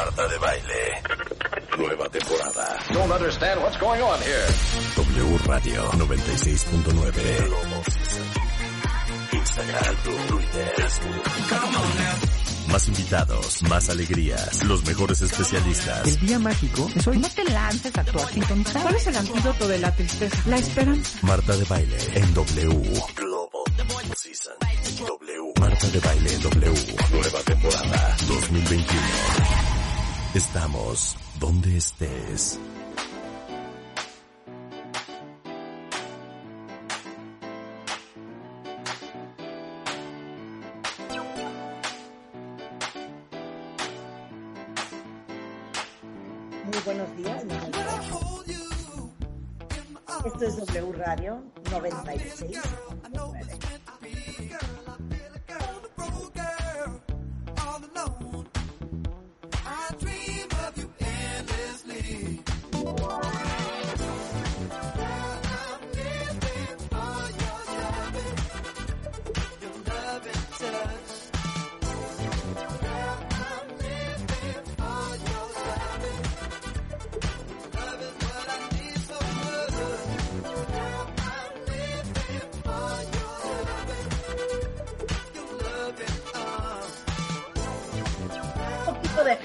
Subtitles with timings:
[0.00, 1.02] Marta de Baile.
[1.76, 2.78] Nueva temporada.
[2.90, 4.46] Don't understand what's going on here.
[4.96, 7.20] W Radio 96.9.
[9.32, 9.96] Instagram,
[10.28, 10.72] Twitter,
[12.72, 16.06] Más invitados, más alegrías, los mejores especialistas.
[16.06, 17.18] El día mágico es hoy.
[17.18, 18.42] No te lances a actuar sin
[18.80, 20.42] ¿Cuál es el antídoto de la tristeza?
[20.46, 21.18] La esperanza.
[21.20, 23.02] Marta de Baile en W.
[23.16, 24.54] Global Season.
[24.98, 25.52] W.
[25.60, 26.96] Marta de Baile en W.
[27.12, 29.79] Nueva temporada 2021.
[30.32, 32.60] Estamos donde estés.
[46.64, 47.44] Muy buenos días.
[50.26, 52.60] Esto es W Radio 96.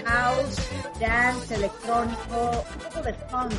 [0.05, 0.57] House,
[0.99, 3.53] dance, electrónico, un poco de funk.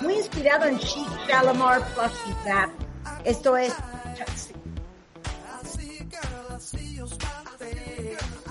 [0.00, 2.70] Muy inspirado en Chic, Shalamar, Plush y Zap.
[3.24, 3.74] Esto es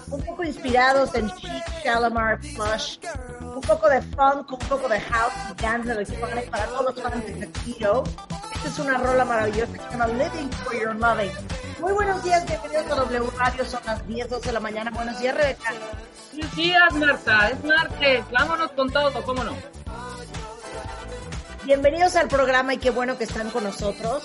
[0.10, 2.98] un poco inspirados en Chic, Shalamar, Plush,
[3.42, 7.26] un poco de funk, un poco de house y dance electronic para todos los fans
[7.26, 8.04] de Tiro.
[8.56, 11.32] Esta es una rola maravillosa que se llama Living for Your Loving.
[11.80, 14.92] Muy buenos días, bienvenidos a W Radio, son las 10, 12 de la mañana.
[14.92, 15.74] Buenos días, Rebeca.
[16.38, 17.50] Buenos días, Marta.
[17.50, 18.24] Es martes.
[18.30, 19.58] Vámonos con todo, ¿cómo no?
[21.64, 24.24] Bienvenidos al programa y qué bueno que están con nosotros.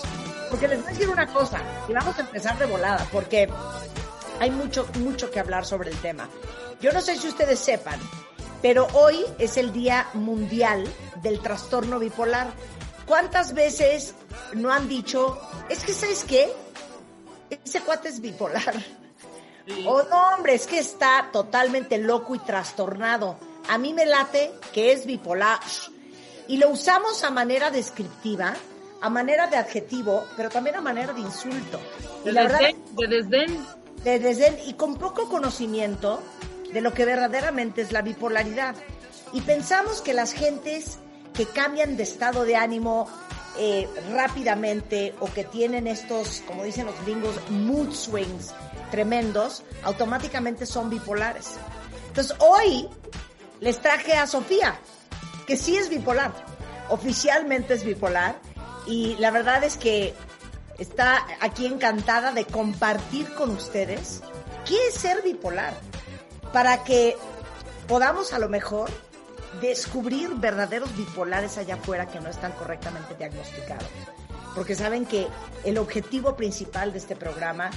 [0.50, 3.48] Porque les voy a decir una cosa, y vamos a empezar de volada, porque
[4.40, 6.28] hay mucho, mucho que hablar sobre el tema.
[6.82, 7.98] Yo no sé si ustedes sepan,
[8.60, 10.86] pero hoy es el Día Mundial
[11.22, 12.48] del Trastorno Bipolar.
[13.06, 14.14] ¿Cuántas veces
[14.52, 15.40] no han dicho,
[15.70, 16.52] es que, ¿sabes qué?
[17.48, 19.01] Ese cuate es bipolar.
[19.86, 23.36] O no, hombre, es que está totalmente loco y trastornado.
[23.68, 25.60] A mí me late que es bipolar.
[26.48, 28.54] Y lo usamos a manera descriptiva,
[29.00, 31.80] a manera de adjetivo, pero también a manera de insulto.
[32.22, 33.66] Y De la verdad, desdén, de desdén.
[34.02, 36.20] de desdén y con poco conocimiento
[36.72, 38.74] de lo que verdaderamente es la bipolaridad.
[39.32, 40.98] Y pensamos que las gentes
[41.34, 43.08] que cambian de estado de ánimo
[43.58, 48.52] eh, rápidamente o que tienen estos, como dicen los gringos, mood swings
[48.92, 51.54] tremendos, automáticamente son bipolares.
[52.08, 52.88] Entonces hoy
[53.58, 54.78] les traje a Sofía,
[55.46, 56.32] que sí es bipolar,
[56.90, 58.36] oficialmente es bipolar,
[58.86, 60.14] y la verdad es que
[60.78, 64.20] está aquí encantada de compartir con ustedes
[64.66, 65.74] qué es ser bipolar,
[66.52, 67.16] para que
[67.88, 68.90] podamos a lo mejor
[69.62, 73.88] descubrir verdaderos bipolares allá afuera que no están correctamente diagnosticados.
[74.54, 75.26] Porque saben que
[75.64, 77.70] el objetivo principal de este programa,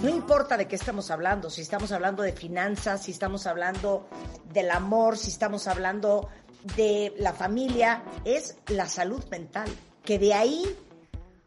[0.00, 4.08] no importa de qué estamos hablando, si estamos hablando de finanzas, si estamos hablando
[4.52, 6.28] del amor, si estamos hablando
[6.76, 9.68] de la familia, es la salud mental,
[10.04, 10.64] que de ahí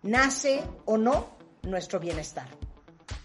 [0.04, 2.48] nace o no nuestro bienestar.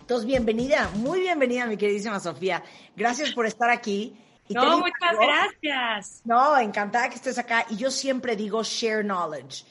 [0.01, 2.65] Entonces, bienvenida, muy bienvenida, mi queridísima Sofía.
[2.97, 4.19] Gracias por estar aquí.
[4.49, 6.23] Y No, muchas gracias.
[6.25, 7.65] No, encantada que estés acá.
[7.69, 9.65] Y yo siempre digo share knowledge.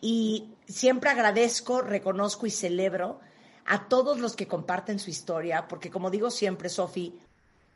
[0.00, 3.20] Y siempre agradezco, reconozco y celebro
[3.66, 7.14] a todos los que comparten su historia, porque como digo siempre, Sofi,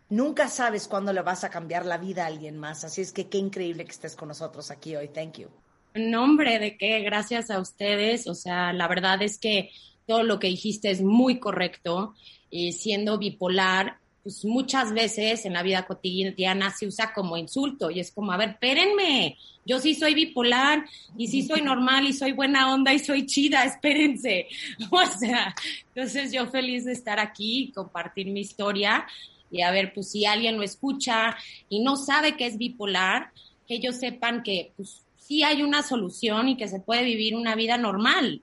[0.08, 2.84] nunca sabes cuándo le vas a cambiar la vida a alguien más.
[2.84, 5.08] Así es que qué increíble que estés con nosotros aquí hoy.
[5.08, 5.48] Thank you.
[5.94, 8.26] nombre de qué, gracias a ustedes.
[8.26, 9.70] O sea, la verdad es que
[10.06, 12.14] todo lo que dijiste es muy correcto.
[12.50, 17.98] Y siendo bipolar, pues muchas veces en la vida cotidiana se usa como insulto y
[17.98, 20.84] es como, a ver, espérenme, yo sí soy bipolar
[21.16, 24.46] y sí soy normal y soy buena onda y soy chida, espérense.
[24.90, 25.54] O sea,
[25.94, 29.06] entonces yo feliz de estar aquí, compartir mi historia
[29.50, 31.34] y a ver, pues si alguien lo escucha
[31.70, 33.30] y no sabe que es bipolar,
[33.66, 37.54] que ellos sepan que pues sí hay una solución y que se puede vivir una
[37.54, 38.42] vida normal.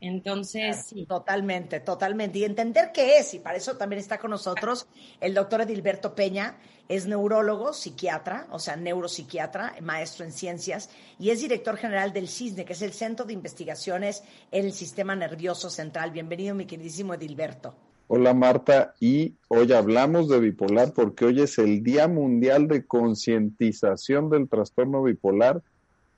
[0.00, 1.06] Entonces, sí.
[1.06, 2.38] Totalmente, totalmente.
[2.38, 4.86] Y entender qué es, y para eso también está con nosotros
[5.20, 6.56] el doctor Edilberto Peña,
[6.88, 12.64] es neurólogo, psiquiatra, o sea, neuropsiquiatra, maestro en ciencias, y es director general del CISNE,
[12.64, 14.22] que es el Centro de Investigaciones
[14.52, 16.10] en el Sistema Nervioso Central.
[16.10, 17.74] Bienvenido, mi queridísimo Edilberto.
[18.08, 24.30] Hola Marta, y hoy hablamos de bipolar porque hoy es el Día Mundial de Concientización
[24.30, 25.62] del Trastorno Bipolar.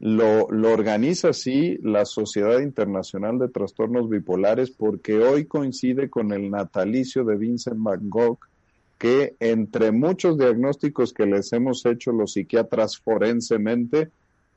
[0.01, 6.51] Lo, lo, organiza así la Sociedad Internacional de Trastornos Bipolares porque hoy coincide con el
[6.51, 8.39] natalicio de Vincent Van Gogh,
[8.97, 14.11] que entre muchos diagnósticos que les hemos hecho los psiquiatras forensemente,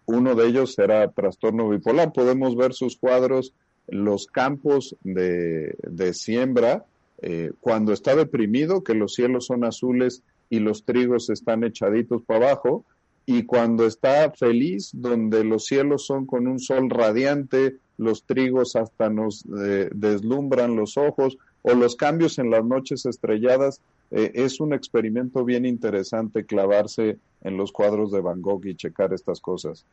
[0.05, 2.11] uno de ellos será trastorno bipolar.
[2.13, 3.53] Podemos ver sus cuadros,
[3.87, 6.85] los campos de, de siembra,
[7.21, 12.47] eh, cuando está deprimido, que los cielos son azules y los trigos están echaditos para
[12.47, 12.83] abajo,
[13.25, 19.09] y cuando está feliz, donde los cielos son con un sol radiante, los trigos hasta
[19.09, 24.73] nos eh, deslumbran los ojos, o los cambios en las noches estrelladas, eh, es un
[24.73, 29.85] experimento bien interesante clavarse en los cuadros de Van Gogh y checar estas cosas.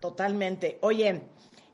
[0.00, 0.78] Totalmente.
[0.80, 1.20] Oye,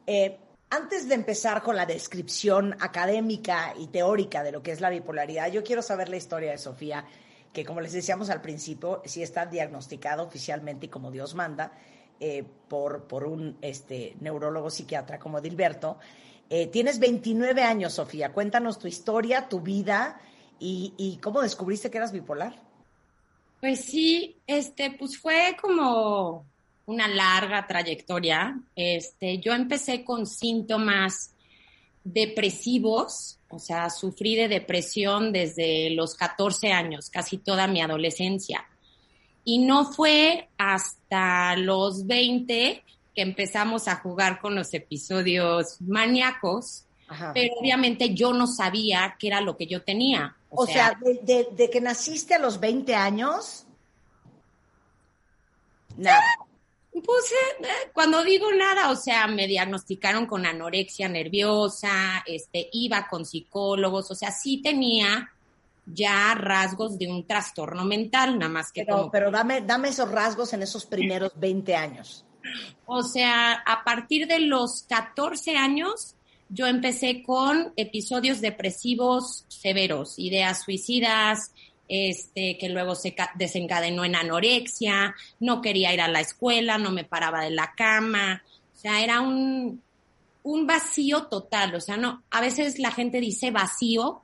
[0.07, 0.37] eh,
[0.71, 5.51] antes de empezar con la descripción académica y teórica de lo que es la bipolaridad,
[5.53, 7.05] yo quiero saber la historia de Sofía,
[7.55, 11.73] que como les decíamos al principio, sí está diagnosticada oficialmente y como Dios manda
[12.21, 15.99] eh, por, por un este, neurólogo psiquiatra como Dilberto.
[16.51, 18.33] Eh, tienes 29 años, Sofía.
[18.33, 20.21] Cuéntanos tu historia, tu vida
[20.59, 22.61] y, y cómo descubriste que eras bipolar.
[23.61, 26.45] Pues sí, este, pues fue como
[26.87, 28.61] una larga trayectoria.
[28.75, 31.34] Este, yo empecé con síntomas
[32.05, 38.67] depresivos, o sea, sufrí de depresión desde los 14 años, casi toda mi adolescencia.
[39.45, 42.83] Y no fue hasta los 20
[43.15, 46.85] que empezamos a jugar con los episodios maníacos,
[47.33, 50.37] pero obviamente yo no sabía qué era lo que yo tenía.
[50.51, 53.67] O, sea, de, de, que naciste a los 20 años,
[55.97, 56.23] nada.
[57.03, 63.09] Pues eh, eh, cuando digo nada, o sea, me diagnosticaron con anorexia nerviosa, este, iba
[63.09, 65.33] con psicólogos, o sea, sí tenía
[65.87, 70.53] ya rasgos de un trastorno mental, nada más que pero, Pero dame, dame esos rasgos
[70.53, 72.25] en esos primeros 20 años.
[72.87, 76.15] O sea, a partir de los 14 años,
[76.49, 81.53] yo empecé con episodios depresivos severos, ideas suicidas,
[81.89, 87.05] este, que luego se desencadenó en anorexia, no quería ir a la escuela, no me
[87.05, 88.43] paraba de la cama,
[88.75, 89.83] o sea, era un,
[90.43, 94.23] un vacío total, o sea, no, a veces la gente dice vacío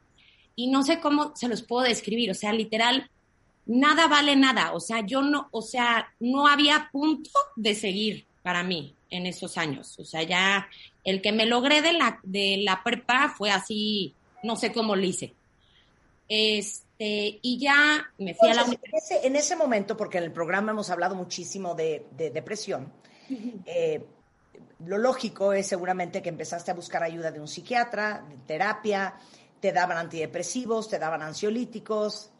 [0.56, 3.10] y no sé cómo se los puedo describir, o sea, literal,
[3.66, 8.62] nada vale nada, o sea, yo no, o sea, no había punto de seguir para
[8.62, 10.68] mí en esos años, o sea, ya
[11.04, 15.04] el que me logré de la, de la prepa fue así, no sé cómo lo
[15.04, 15.34] hice.
[16.28, 20.24] Este, este, y ya me fui a la en ese, en ese, momento, porque en
[20.24, 22.92] el programa hemos hablado muchísimo de, depresión,
[23.64, 24.04] eh,
[24.84, 29.14] lo lógico es seguramente que empezaste a buscar ayuda de un psiquiatra, de terapia,
[29.60, 32.32] te daban antidepresivos, te daban ansiolíticos.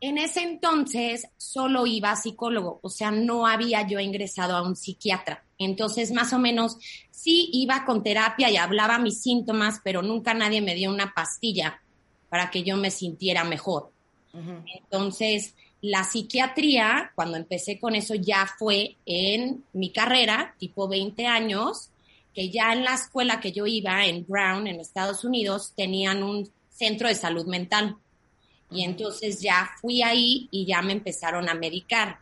[0.00, 4.74] En ese entonces solo iba a psicólogo, o sea, no había yo ingresado a un
[4.74, 5.44] psiquiatra.
[5.58, 6.78] Entonces, más o menos,
[7.10, 11.82] sí iba con terapia y hablaba mis síntomas, pero nunca nadie me dio una pastilla
[12.30, 13.92] para que yo me sintiera mejor.
[14.66, 21.90] Entonces, la psiquiatría, cuando empecé con eso, ya fue en mi carrera, tipo 20 años,
[22.34, 26.50] que ya en la escuela que yo iba, en Brown, en Estados Unidos, tenían un
[26.68, 27.96] centro de salud mental.
[28.70, 32.18] Y entonces ya fui ahí y ya me empezaron a medicar,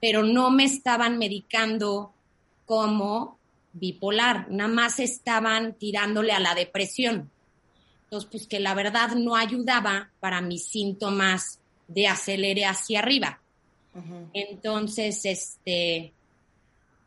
[0.00, 2.12] pero no me estaban medicando
[2.66, 3.38] como
[3.72, 7.30] bipolar, nada más estaban tirándole a la depresión.
[8.12, 13.40] Entonces, pues que la verdad no ayudaba para mis síntomas de acelere hacia arriba.
[14.34, 16.12] Entonces, este,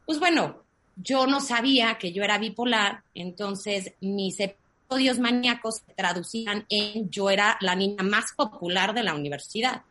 [0.08, 0.64] pues bueno,
[0.96, 7.30] yo no sabía que yo era bipolar, entonces mis episodios maníacos se traducían en yo
[7.30, 9.84] era la niña más popular de la universidad,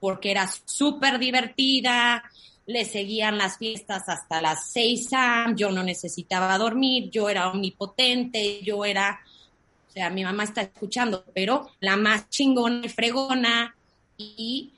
[0.00, 2.22] porque era súper divertida,
[2.64, 8.62] le seguían las fiestas hasta las seis a, yo no necesitaba dormir, yo era omnipotente,
[8.62, 9.20] yo era
[9.94, 13.74] sea, mi mamá está escuchando, pero la más chingona y fregona
[14.16, 14.72] y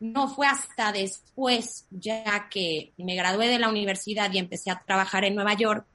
[0.00, 5.24] no fue hasta después, ya que me gradué de la universidad y empecé a trabajar
[5.24, 5.86] en Nueva York,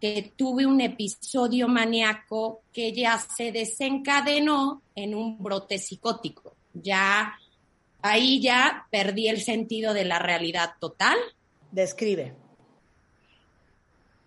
[0.00, 6.54] que tuve un episodio maníaco que ya se desencadenó en un brote psicótico.
[6.74, 7.34] Ya
[8.02, 11.16] ahí ya perdí el sentido de la realidad total.
[11.72, 12.34] Describe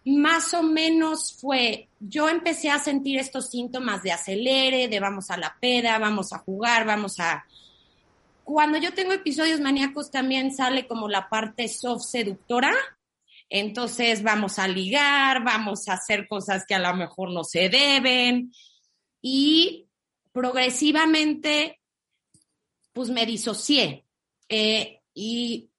[0.03, 5.37] más o menos fue, yo empecé a sentir estos síntomas de acelere, de vamos a
[5.37, 7.45] la peda, vamos a jugar, vamos a...
[8.43, 12.73] Cuando yo tengo episodios maníacos también sale como la parte soft seductora,
[13.49, 18.51] entonces vamos a ligar, vamos a hacer cosas que a lo mejor no se deben
[19.21, 19.87] y
[20.31, 21.79] progresivamente,
[22.93, 24.05] pues me disocié.
[24.49, 25.69] Eh, y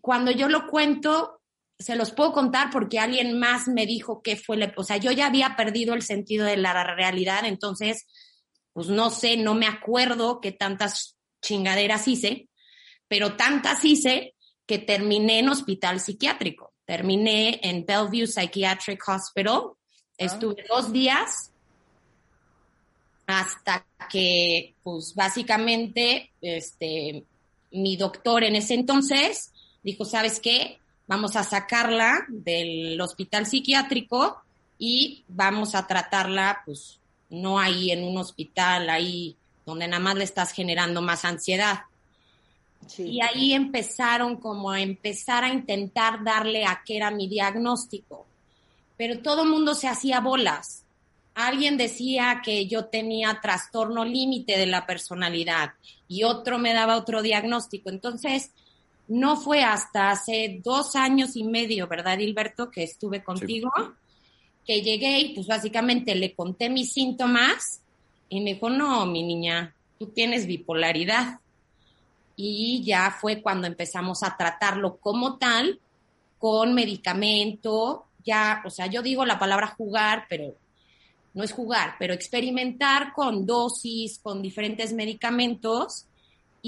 [0.00, 1.37] cuando yo lo cuento,
[1.78, 5.12] se los puedo contar porque alguien más me dijo que fue, la, o sea, yo
[5.12, 8.06] ya había perdido el sentido de la realidad, entonces,
[8.72, 12.48] pues no sé, no me acuerdo qué tantas chingaderas hice,
[13.06, 14.34] pero tantas hice
[14.66, 16.74] que terminé en hospital psiquiátrico.
[16.84, 19.62] Terminé en Bellevue Psychiatric Hospital.
[19.62, 19.74] Ah.
[20.18, 21.52] Estuve dos días
[23.26, 27.24] hasta que, pues básicamente, este,
[27.70, 30.78] mi doctor en ese entonces dijo, ¿sabes qué?
[31.08, 34.42] Vamos a sacarla del hospital psiquiátrico
[34.78, 37.00] y vamos a tratarla, pues,
[37.30, 41.80] no ahí en un hospital, ahí donde nada más le estás generando más ansiedad.
[42.96, 48.26] Y ahí empezaron como a empezar a intentar darle a qué era mi diagnóstico.
[48.96, 50.84] Pero todo el mundo se hacía bolas.
[51.34, 55.72] Alguien decía que yo tenía trastorno límite de la personalidad
[56.08, 57.90] y otro me daba otro diagnóstico.
[57.90, 58.52] Entonces,
[59.08, 63.72] no fue hasta hace dos años y medio, ¿verdad, Hilberto, que estuve contigo?
[64.66, 67.80] Que llegué y pues básicamente le conté mis síntomas
[68.28, 71.40] y me dijo, no, mi niña, tú tienes bipolaridad
[72.36, 75.80] y ya fue cuando empezamos a tratarlo como tal,
[76.38, 80.54] con medicamento, ya, o sea, yo digo la palabra jugar, pero
[81.34, 86.07] no es jugar, pero experimentar con dosis, con diferentes medicamentos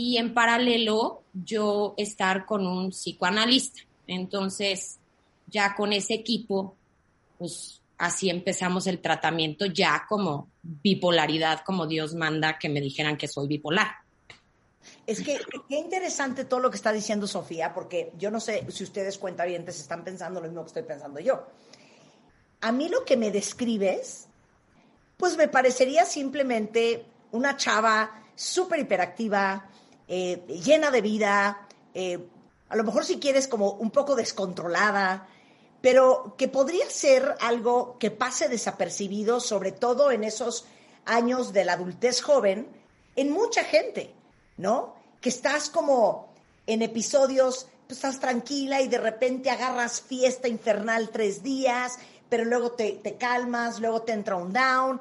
[0.01, 3.83] y en paralelo yo estar con un psicoanalista.
[4.07, 4.99] Entonces,
[5.47, 6.75] ya con ese equipo,
[7.39, 13.29] pues así empezamos el tratamiento ya como bipolaridad, como Dios manda que me dijeran que
[13.29, 13.89] soy bipolar.
[15.07, 15.39] Es que
[15.69, 19.79] qué interesante todo lo que está diciendo Sofía, porque yo no sé si ustedes cuentavientes
[19.81, 21.47] están pensando lo mismo que estoy pensando yo.
[22.63, 24.29] A mí lo que me describes,
[25.19, 29.69] pues me parecería simplemente una chava súper hiperactiva,
[30.11, 32.19] eh, llena de vida, eh,
[32.69, 35.27] a lo mejor si quieres como un poco descontrolada,
[35.81, 40.67] pero que podría ser algo que pase desapercibido, sobre todo en esos
[41.07, 42.69] años de la adultez joven,
[43.17, 44.13] en mucha gente.
[44.61, 44.95] ¿no?
[45.21, 46.29] Que estás como
[46.67, 51.99] en episodios, pues estás tranquila y de repente agarras fiesta infernal tres días,
[52.29, 55.01] pero luego te, te calmas, luego te entra un down.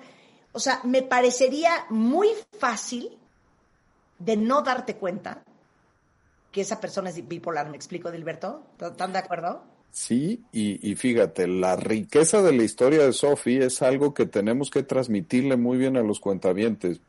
[0.53, 3.17] O sea, me parecería muy fácil
[4.19, 5.43] de no darte cuenta
[6.51, 7.69] que esa persona es bipolar.
[7.69, 8.63] ¿Me explico, Dilberto?
[8.79, 9.63] ¿Están de acuerdo?
[9.91, 14.69] Sí, y, y, fíjate, la riqueza de la historia de Sophie es algo que tenemos
[14.69, 17.01] que transmitirle muy bien a los cuentavientes.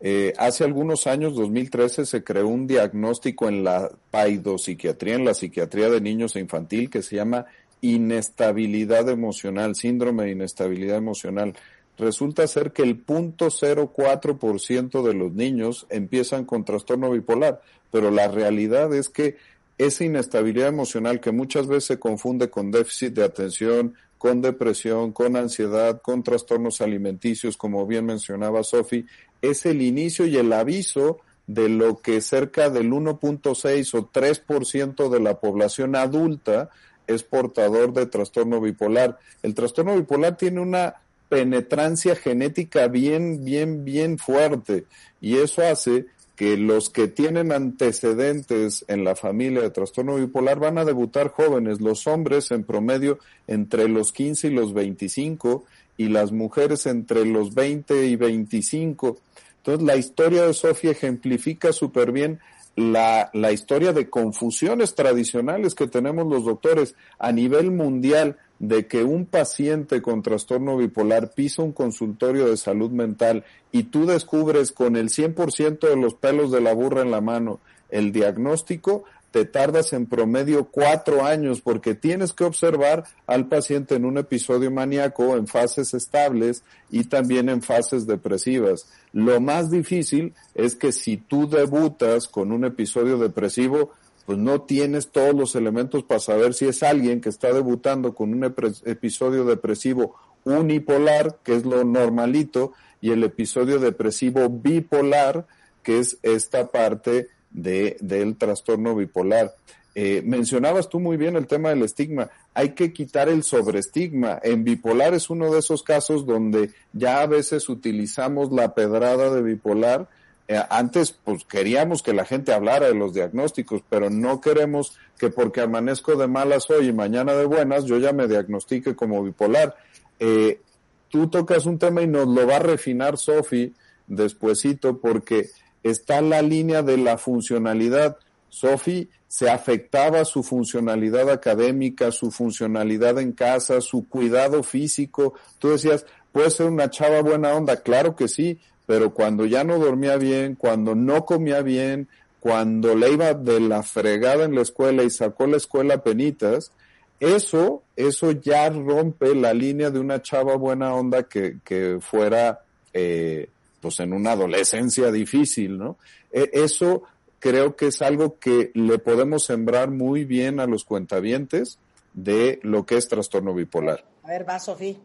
[0.00, 5.88] Eh, hace algunos años, 2013, se creó un diagnóstico en la paidopsiquiatría, en la psiquiatría
[5.88, 7.46] de niños e infantil, que se llama
[7.80, 11.54] inestabilidad emocional, síndrome de inestabilidad emocional.
[11.98, 18.92] Resulta ser que el 0.04% de los niños empiezan con trastorno bipolar, pero la realidad
[18.94, 19.36] es que
[19.78, 25.36] esa inestabilidad emocional que muchas veces se confunde con déficit de atención, con depresión, con
[25.36, 29.06] ansiedad, con trastornos alimenticios, como bien mencionaba Sofi,
[29.42, 35.20] es el inicio y el aviso de lo que cerca del 1.6 o 3% de
[35.20, 36.70] la población adulta
[37.06, 39.18] es portador de trastorno bipolar.
[39.42, 40.94] El trastorno bipolar tiene una
[41.28, 44.84] penetrancia genética bien, bien, bien fuerte
[45.20, 50.78] y eso hace que los que tienen antecedentes en la familia de trastorno bipolar van
[50.78, 55.64] a debutar jóvenes, los hombres en promedio entre los 15 y los 25
[55.96, 59.18] y las mujeres entre los 20 y 25.
[59.58, 62.40] Entonces, la historia de Sofía ejemplifica súper bien
[62.74, 69.04] la, la historia de confusiones tradicionales que tenemos los doctores a nivel mundial de que
[69.04, 74.96] un paciente con trastorno bipolar pisa un consultorio de salud mental y tú descubres con
[74.96, 79.92] el 100% de los pelos de la burra en la mano el diagnóstico, te tardas
[79.92, 85.48] en promedio cuatro años porque tienes que observar al paciente en un episodio maníaco en
[85.48, 88.86] fases estables y también en fases depresivas.
[89.12, 93.90] Lo más difícil es que si tú debutas con un episodio depresivo,
[94.26, 98.32] pues no tienes todos los elementos para saber si es alguien que está debutando con
[98.32, 98.44] un
[98.84, 105.46] episodio depresivo unipolar, que es lo normalito, y el episodio depresivo bipolar,
[105.82, 109.54] que es esta parte de, del trastorno bipolar.
[109.94, 112.30] Eh, mencionabas tú muy bien el tema del estigma.
[112.52, 114.40] Hay que quitar el sobreestigma.
[114.42, 119.42] En bipolar es uno de esos casos donde ya a veces utilizamos la pedrada de
[119.42, 120.08] bipolar.
[120.46, 125.30] Eh, antes, pues queríamos que la gente hablara de los diagnósticos, pero no queremos que
[125.30, 129.74] porque amanezco de malas hoy y mañana de buenas, yo ya me diagnostique como bipolar.
[130.18, 130.60] Eh,
[131.08, 133.72] tú tocas un tema y nos lo va a refinar Sofi
[134.06, 135.48] despuesito porque
[135.82, 138.18] está la línea de la funcionalidad.
[138.50, 145.34] Sofi se afectaba su funcionalidad académica, su funcionalidad en casa, su cuidado físico.
[145.58, 149.78] Tú decías, puede ser una chava buena onda, claro que sí, pero cuando ya no
[149.78, 152.08] dormía bien, cuando no comía bien,
[152.40, 156.72] cuando le iba de la fregada en la escuela y sacó la escuela penitas,
[157.20, 162.62] eso, eso ya rompe la línea de una chava buena onda que, que fuera,
[162.92, 163.48] eh,
[163.80, 165.96] pues en una adolescencia difícil, ¿no?
[166.30, 167.04] E, eso
[167.38, 171.78] creo que es algo que le podemos sembrar muy bien a los cuentavientes
[172.12, 174.04] de lo que es trastorno bipolar.
[174.22, 174.96] A ver, va, Sofía.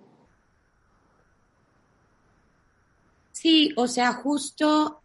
[3.42, 5.02] Sí, o sea, justo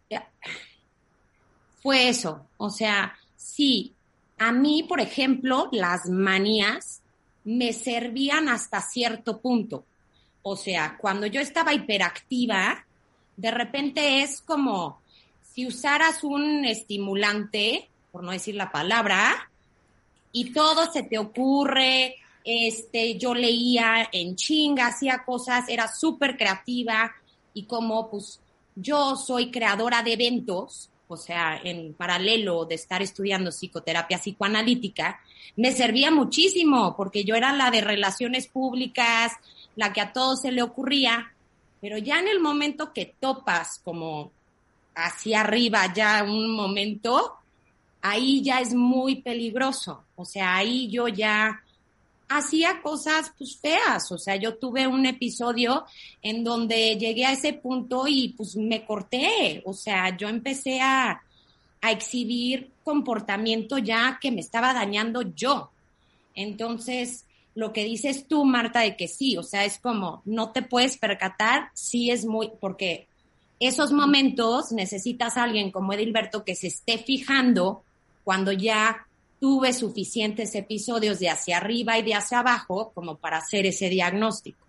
[1.81, 2.45] fue eso.
[2.57, 3.93] O sea, sí,
[4.37, 7.01] a mí, por ejemplo, las manías
[7.45, 9.85] me servían hasta cierto punto.
[10.41, 12.85] O sea, cuando yo estaba hiperactiva,
[13.37, 14.99] de repente es como
[15.53, 19.49] si usaras un estimulante, por no decir la palabra,
[20.33, 27.15] y todo se te ocurre, este, yo leía en chinga, hacía cosas, era súper creativa
[27.55, 28.39] y como pues
[28.75, 35.19] yo soy creadora de eventos, o sea, en paralelo de estar estudiando psicoterapia psicoanalítica,
[35.55, 39.31] me servía muchísimo porque yo era la de relaciones públicas,
[39.75, 41.31] la que a todos se le ocurría,
[41.81, 44.31] pero ya en el momento que topas como
[44.93, 47.35] hacia arriba ya un momento,
[48.01, 50.03] ahí ya es muy peligroso.
[50.15, 51.63] O sea, ahí yo ya
[52.27, 55.85] hacía cosas pues feas, o sea, yo tuve un episodio
[56.21, 61.21] en donde llegué a ese punto y pues me corté, o sea, yo empecé a,
[61.81, 65.69] a exhibir comportamiento ya que me estaba dañando yo.
[66.33, 70.61] Entonces, lo que dices tú, Marta, de que sí, o sea, es como, no te
[70.61, 73.07] puedes percatar, sí es muy, porque
[73.59, 77.83] esos momentos necesitas a alguien como Edilberto que se esté fijando
[78.23, 79.07] cuando ya
[79.39, 84.65] tuve suficientes episodios de hacia arriba y de hacia abajo como para hacer ese diagnóstico.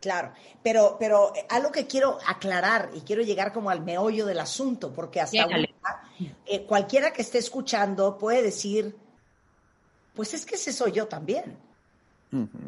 [0.00, 4.92] Claro, pero, pero algo que quiero aclarar y quiero llegar como al meollo del asunto,
[4.92, 5.58] porque hasta ahora,
[6.46, 8.96] eh, cualquiera que esté escuchando puede decir,
[10.14, 11.58] pues es que ese soy yo también.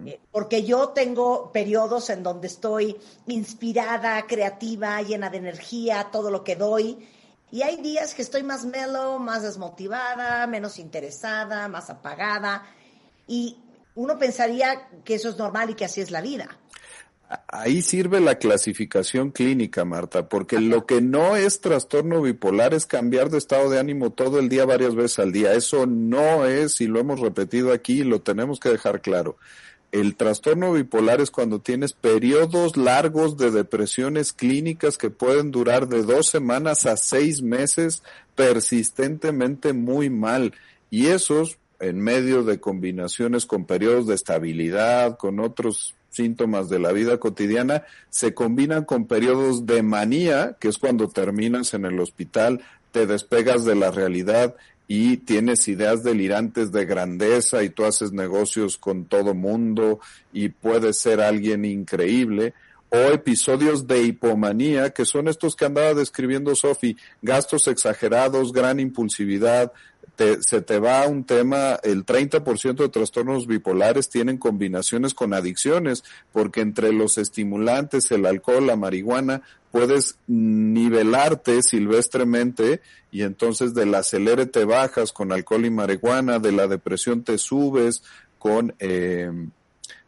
[0.07, 2.97] Eh, porque yo tengo periodos en donde estoy
[3.29, 7.09] inspirada, creativa, llena de energía, todo lo que doy,
[7.53, 12.65] y hay días que estoy más mellow, más desmotivada, menos interesada, más apagada.
[13.29, 13.59] Y
[13.95, 16.49] uno pensaría que eso es normal y que así es la vida.
[17.49, 23.29] Ahí sirve la clasificación clínica, Marta, porque lo que no es trastorno bipolar es cambiar
[23.29, 25.53] de estado de ánimo todo el día, varias veces al día.
[25.53, 29.37] Eso no es, y lo hemos repetido aquí, lo tenemos que dejar claro.
[29.93, 36.03] El trastorno bipolar es cuando tienes periodos largos de depresiones clínicas que pueden durar de
[36.03, 38.03] dos semanas a seis meses
[38.35, 40.55] persistentemente muy mal.
[40.91, 46.93] Y esos, en medio de combinaciones con periodos de estabilidad, con otros síntomas de la
[46.93, 52.63] vida cotidiana, se combinan con periodos de manía, que es cuando terminas en el hospital,
[52.93, 54.55] te despegas de la realidad
[54.95, 60.01] y tienes ideas delirantes de grandeza y tú haces negocios con todo mundo
[60.35, 62.53] y puedes ser alguien increíble,
[62.91, 69.73] o episodios de hipomanía, que son estos que andaba describiendo Sofi, gastos exagerados, gran impulsividad,
[70.41, 76.61] se te va un tema, el 30% de trastornos bipolares tienen combinaciones con adicciones, porque
[76.61, 82.81] entre los estimulantes, el alcohol, la marihuana, puedes nivelarte silvestremente
[83.11, 88.03] y entonces del acelere te bajas con alcohol y marihuana, de la depresión te subes
[88.39, 88.75] con...
[88.79, 89.31] Eh,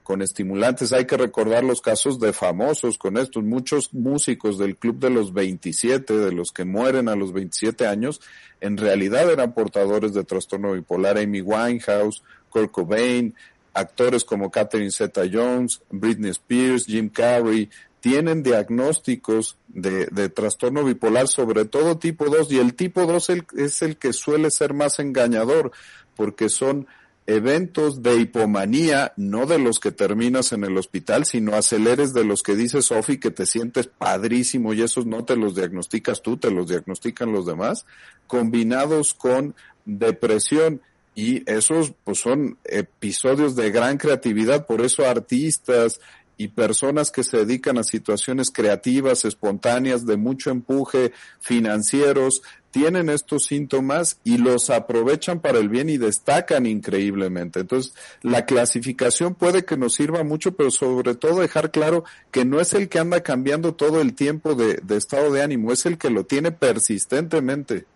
[0.04, 0.92] con estimulantes.
[0.92, 3.42] Hay que recordar los casos de famosos con estos.
[3.42, 8.20] Muchos músicos del Club de los 27, de los que mueren a los 27 años,
[8.60, 11.18] en realidad eran portadores de trastorno bipolar.
[11.18, 13.34] Amy Winehouse, Kurt Cobain,
[13.72, 21.96] actores como Catherine Zeta-Jones, Britney Spears, Jim Carrey, tienen diagnósticos de, trastorno bipolar, sobre todo
[21.96, 25.72] tipo 2, y el tipo 2 es el que suele ser más engañador,
[26.14, 26.86] porque son
[27.26, 32.42] eventos de hipomanía, no de los que terminas en el hospital, sino aceleres de los
[32.42, 36.50] que dice Sofi que te sientes padrísimo y esos no te los diagnosticas tú, te
[36.50, 37.86] los diagnostican los demás,
[38.26, 40.82] combinados con depresión.
[41.16, 46.00] Y esos pues son episodios de gran creatividad, por eso artistas
[46.36, 52.42] y personas que se dedican a situaciones creativas, espontáneas, de mucho empuje, financieros,
[52.74, 57.60] tienen estos síntomas y los aprovechan para el bien y destacan increíblemente.
[57.60, 62.58] Entonces, la clasificación puede que nos sirva mucho, pero sobre todo dejar claro que no
[62.58, 66.10] es el que anda cambiando todo el tiempo de, estado de ánimo, es el que
[66.10, 67.86] lo tiene persistentemente.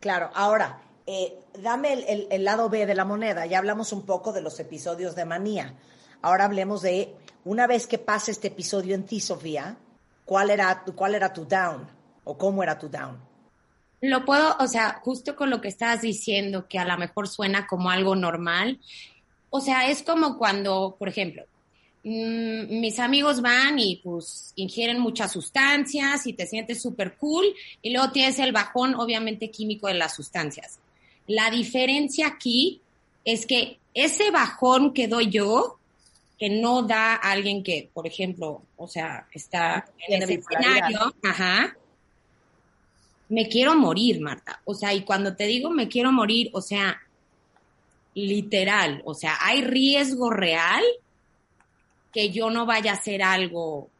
[0.00, 1.92] Claro, ahora, eh, dame
[2.28, 3.46] el, lado B de la moneda.
[3.46, 5.74] Ya hablamos un poco de los episodios de manía.
[6.20, 9.76] Ahora hablemos de, una vez que pasa este episodio en ti, Sofía,
[10.24, 11.86] ¿cuál era, cuál era tu down?
[12.24, 13.25] ¿O cómo era tu down?
[14.08, 17.66] Lo puedo, o sea, justo con lo que estabas diciendo, que a lo mejor suena
[17.66, 18.78] como algo normal.
[19.50, 21.44] O sea, es como cuando, por ejemplo,
[22.04, 27.46] mm, mis amigos van y pues ingieren muchas sustancias y te sientes súper cool
[27.82, 30.78] y luego tienes el bajón obviamente químico de las sustancias.
[31.26, 32.80] La diferencia aquí
[33.24, 35.78] es que ese bajón que doy yo,
[36.38, 41.76] que no da a alguien que, por ejemplo, o sea, está en el escenario, ajá,
[43.28, 44.60] me quiero morir, Marta.
[44.64, 47.00] O sea, y cuando te digo me quiero morir, o sea,
[48.14, 50.82] literal, o sea, hay riesgo real
[52.12, 53.90] que yo no vaya a hacer algo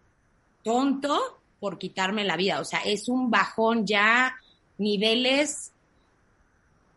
[0.63, 2.61] tonto por quitarme la vida.
[2.61, 4.37] O sea, es un bajón ya,
[4.79, 5.73] niveles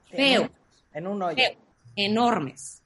[0.09, 0.49] feos.
[0.93, 1.43] En un hoyo.
[1.95, 2.81] enormes.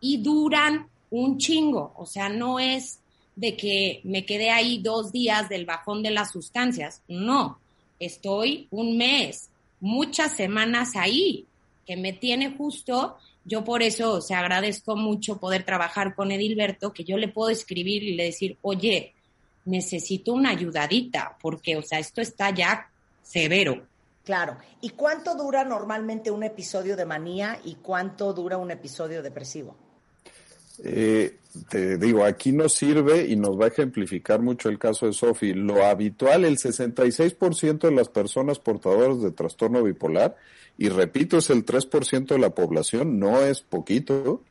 [0.00, 1.92] Y duran un chingo.
[1.96, 3.00] O sea, no es
[3.34, 7.02] de que me quedé ahí dos días del bajón de las sustancias.
[7.08, 7.58] No
[7.98, 11.46] estoy un mes, muchas semanas ahí,
[11.86, 13.16] que me tiene justo.
[13.44, 17.50] Yo por eso, o sea, agradezco mucho poder trabajar con Edilberto, que yo le puedo
[17.50, 19.14] escribir y le decir, oye,
[19.64, 22.90] necesito una ayudadita, porque, o sea, esto está ya
[23.22, 23.86] severo.
[24.24, 24.58] Claro.
[24.82, 29.74] ¿Y cuánto dura normalmente un episodio de manía y cuánto dura un episodio depresivo?
[30.84, 31.38] Eh,
[31.68, 35.54] te digo, aquí nos sirve y nos va a ejemplificar mucho el caso de Sofi.
[35.54, 40.36] Lo habitual, el 66% de las personas portadoras de trastorno bipolar,
[40.76, 44.44] y repito, es el 3% de la población, no es poquito,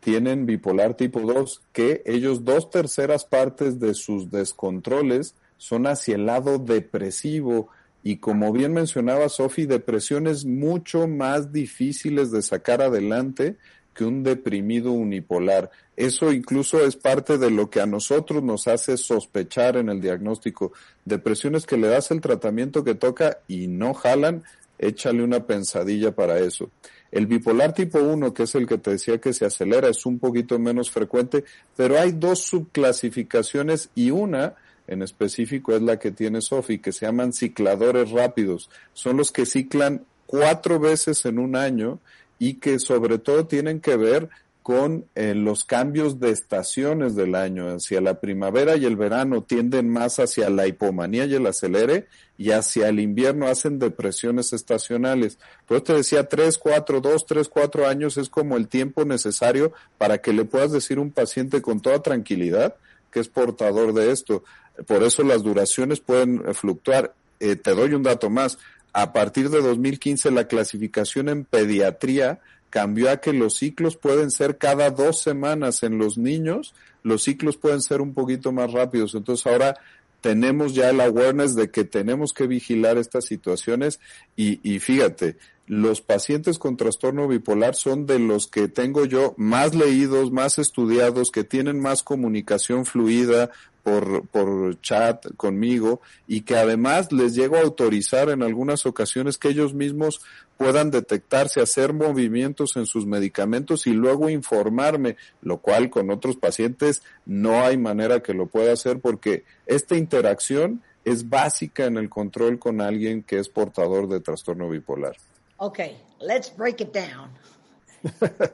[0.00, 6.26] tienen bipolar tipo 2, que ellos dos terceras partes de sus descontroles son hacia el
[6.26, 7.68] lado depresivo.
[8.02, 13.56] Y como bien mencionaba Sofi, depresiones mucho más difíciles de sacar adelante
[13.98, 15.72] que un deprimido unipolar.
[15.96, 20.72] Eso incluso es parte de lo que a nosotros nos hace sospechar en el diagnóstico.
[21.04, 24.44] Depresiones que le das el tratamiento que toca y no jalan,
[24.78, 26.70] échale una pensadilla para eso.
[27.10, 30.20] El bipolar tipo 1, que es el que te decía que se acelera, es un
[30.20, 31.42] poquito menos frecuente,
[31.74, 34.54] pero hay dos subclasificaciones y una
[34.86, 38.70] en específico es la que tiene Sofi, que se llaman cicladores rápidos.
[38.94, 41.98] Son los que ciclan cuatro veces en un año
[42.38, 44.28] y que sobre todo tienen que ver
[44.68, 47.68] con eh, los cambios de estaciones del año.
[47.68, 52.50] Hacia la primavera y el verano tienden más hacia la hipomanía y el acelere y
[52.50, 55.38] hacia el invierno hacen depresiones estacionales.
[55.66, 60.18] Pues te decía, tres, cuatro, dos, tres, cuatro años es como el tiempo necesario para
[60.18, 62.76] que le puedas decir a un paciente con toda tranquilidad
[63.10, 64.44] que es portador de esto.
[64.86, 67.14] Por eso las duraciones pueden eh, fluctuar.
[67.40, 68.58] Eh, te doy un dato más
[68.92, 74.58] a partir de 2015 la clasificación en pediatría cambió a que los ciclos pueden ser
[74.58, 79.14] cada dos semanas en los niños, los ciclos pueden ser un poquito más rápidos.
[79.14, 79.76] Entonces ahora
[80.20, 84.00] tenemos ya el awareness de que tenemos que vigilar estas situaciones
[84.36, 85.36] y, y fíjate,
[85.68, 91.30] los pacientes con trastorno bipolar son de los que tengo yo más leídos, más estudiados,
[91.30, 93.50] que tienen más comunicación fluida
[93.82, 99.48] por, por chat conmigo y que además les llego a autorizar en algunas ocasiones que
[99.48, 100.22] ellos mismos
[100.56, 107.02] puedan detectarse, hacer movimientos en sus medicamentos y luego informarme, lo cual con otros pacientes
[107.26, 112.58] no hay manera que lo pueda hacer porque esta interacción es básica en el control
[112.58, 115.16] con alguien que es portador de trastorno bipolar.
[115.58, 115.80] Ok,
[116.20, 117.30] let's break it down.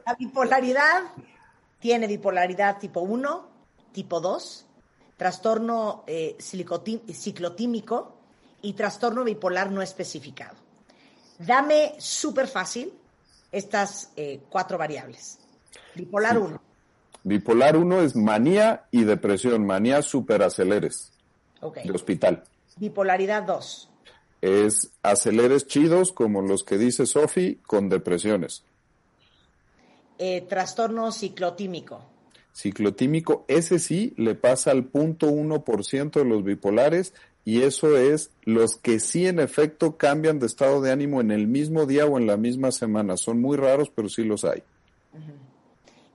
[0.06, 1.02] La bipolaridad
[1.78, 3.48] tiene bipolaridad tipo 1,
[3.92, 4.66] tipo 2,
[5.18, 8.16] trastorno eh, ciclotímico
[8.62, 10.56] y trastorno bipolar no especificado.
[11.38, 12.90] Dame súper fácil
[13.52, 15.38] estas eh, cuatro variables.
[15.94, 16.60] Bipolar 1.
[17.22, 21.12] Bipolar 1 es manía y depresión, manía superaceleres
[21.60, 21.86] okay.
[21.86, 22.44] de hospital.
[22.78, 23.90] Bipolaridad 2
[24.44, 28.62] es aceleres chidos como los que dice Sofi con depresiones.
[30.18, 32.04] Eh, trastorno ciclotímico.
[32.54, 37.14] Ciclotímico, ese sí le pasa al punto uno por ciento de los bipolares
[37.46, 41.46] y eso es los que sí en efecto cambian de estado de ánimo en el
[41.46, 43.16] mismo día o en la misma semana.
[43.16, 44.62] Son muy raros, pero sí los hay.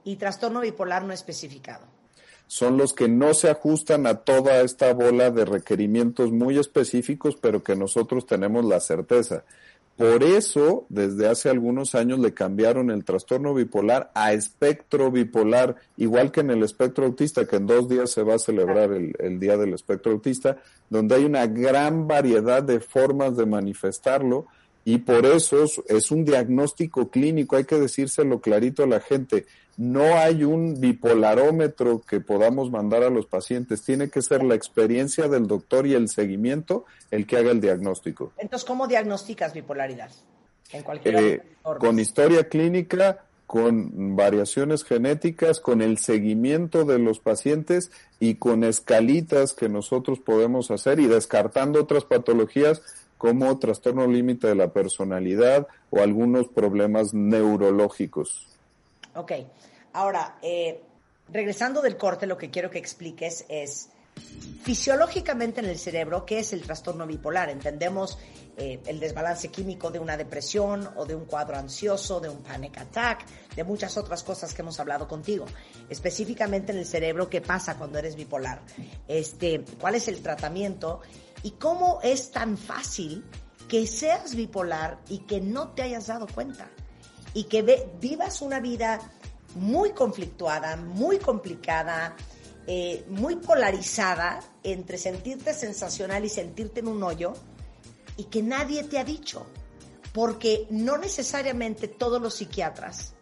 [0.04, 1.84] Y trastorno bipolar no especificado.
[2.50, 7.62] Son los que no se ajustan a toda esta bola de requerimientos muy específicos, pero
[7.62, 9.44] que nosotros tenemos la certeza.
[9.96, 16.32] Por eso, desde hace algunos años le cambiaron el trastorno bipolar a espectro bipolar, igual
[16.32, 19.56] que en el espectro autista, que en dos días se va a celebrar el, Día
[19.56, 20.56] del Espectro Autista,
[20.88, 24.48] donde hay una gran variedad de formas de manifestarlo
[24.84, 29.46] y por eso es un diagnóstico clínico, hay que decírselo clarito a la gente.
[29.76, 35.28] No hay un bipolarómetro que podamos mandar a los pacientes, tiene que ser la experiencia
[35.28, 38.32] del doctor y el seguimiento el que haga el diagnóstico.
[38.36, 40.10] Entonces, ¿cómo diagnosticas bipolaridad?
[40.72, 47.90] En cualquier eh, con historia clínica, con variaciones genéticas, con el seguimiento de los pacientes
[48.20, 52.80] y con escalitas que nosotros podemos hacer y descartando otras patologías
[53.18, 58.46] como trastorno límite de la personalidad o algunos problemas neurológicos.
[59.14, 59.32] Ok,
[59.92, 60.82] ahora, eh,
[61.28, 63.88] regresando del corte, lo que quiero que expliques es
[64.62, 67.48] fisiológicamente en el cerebro, ¿qué es el trastorno bipolar?
[67.48, 68.18] Entendemos
[68.56, 72.78] eh, el desbalance químico de una depresión o de un cuadro ansioso, de un panic
[72.78, 75.46] attack, de muchas otras cosas que hemos hablado contigo.
[75.88, 78.60] Específicamente en el cerebro, ¿qué pasa cuando eres bipolar?
[79.08, 81.00] Este, ¿Cuál es el tratamiento?
[81.42, 83.24] y cómo es tan fácil
[83.68, 86.70] que seas bipolar y que no te hayas dado cuenta
[87.34, 89.00] y que vivas una vida
[89.54, 92.16] muy conflictuada, muy complicada,
[92.66, 97.34] eh, muy polarizada entre sentirte sensacional y sentirte en un hoyo
[98.16, 99.46] y que nadie te ha dicho,
[100.12, 103.14] porque no necesariamente todos los psiquiatras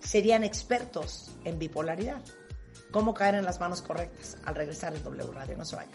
[0.00, 2.22] serían expertos en bipolaridad.
[2.90, 4.36] ¿Cómo caer en las manos correctas?
[4.44, 5.92] Al regresar el W Radio, no se vayan.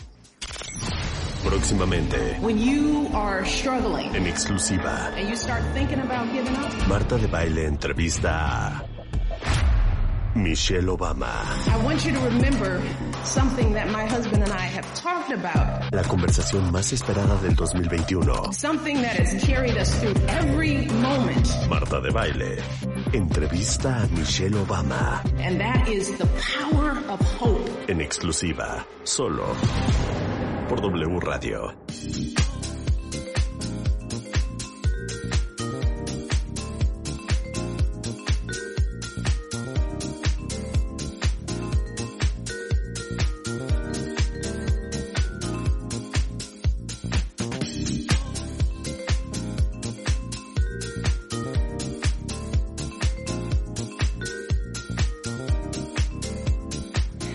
[1.43, 2.37] Próximamente.
[2.41, 5.11] When you are struggling en exclusiva.
[5.17, 8.91] and you start thinking about giving up, Marta de Baile entrevista a
[10.35, 11.27] Michelle Obama.
[11.67, 12.81] I want you to remember
[13.25, 15.91] something that my husband and I have talked about.
[15.91, 18.53] La conversación más esperada del 2021.
[18.53, 21.47] Something that has carried us through every moment.
[21.67, 22.61] Marta de Baile.
[23.13, 25.21] Entrevista a Michelle Obama.
[25.39, 27.67] And that is the power of hope.
[27.89, 28.85] En exclusiva.
[29.03, 29.55] Solo
[30.71, 31.75] por W Radio.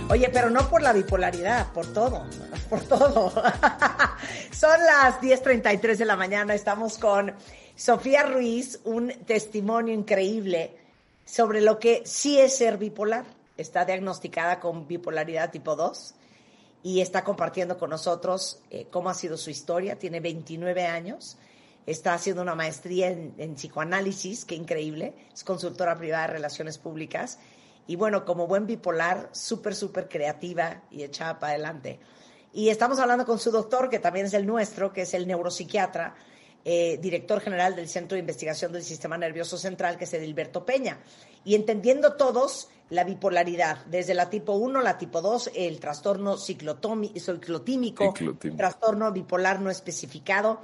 [0.09, 2.25] Oye, pero no por la bipolaridad, por todo
[2.67, 3.31] por todo.
[4.53, 7.33] Son las 10.33 de la mañana, estamos con
[7.75, 10.77] Sofía Ruiz, un testimonio increíble
[11.25, 13.25] sobre lo que sí es ser bipolar.
[13.57, 16.15] Está diagnosticada con bipolaridad tipo 2
[16.83, 19.99] y está compartiendo con nosotros eh, cómo ha sido su historia.
[19.99, 21.39] Tiene 29 años,
[21.87, 25.15] está haciendo una maestría en, en psicoanálisis, qué increíble.
[25.33, 27.39] Es consultora privada de relaciones públicas.
[27.87, 32.01] Y bueno, como buen bipolar, súper, súper creativa y echada para adelante.
[32.57, 36.15] Y estamos hablando con su doctor, que también es el nuestro, que es el neuropsiquiatra,
[36.65, 40.99] eh, director general del Centro de Investigación del Sistema Nervioso Central, que es Edilberto Peña.
[41.45, 48.15] Y entendiendo todos la bipolaridad, desde la tipo 1, la tipo 2, el trastorno ciclotímico,
[48.43, 50.63] el trastorno bipolar no especificado.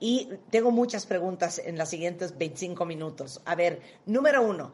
[0.00, 3.42] Y tengo muchas preguntas en los siguientes 25 minutos.
[3.44, 4.72] A ver, número uno,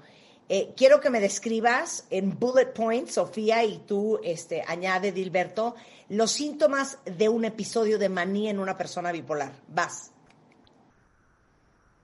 [0.52, 5.76] eh, quiero que me describas en bullet points, Sofía, y tú este, añade, Dilberto,
[6.08, 9.52] los síntomas de un episodio de manía en una persona bipolar.
[9.68, 10.10] Vas.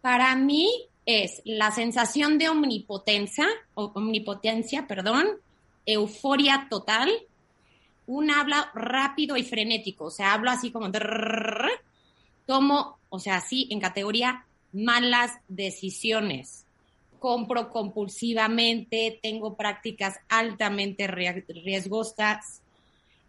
[0.01, 0.71] Para mí
[1.05, 5.27] es la sensación de omnipotencia, omnipotencia, perdón,
[5.85, 7.11] euforia total,
[8.07, 10.89] un habla rápido y frenético, o sea, hablo así como
[12.47, 16.66] tomo, o sea, así en categoría malas decisiones
[17.19, 22.63] compro compulsivamente, tengo prácticas altamente riesgosas,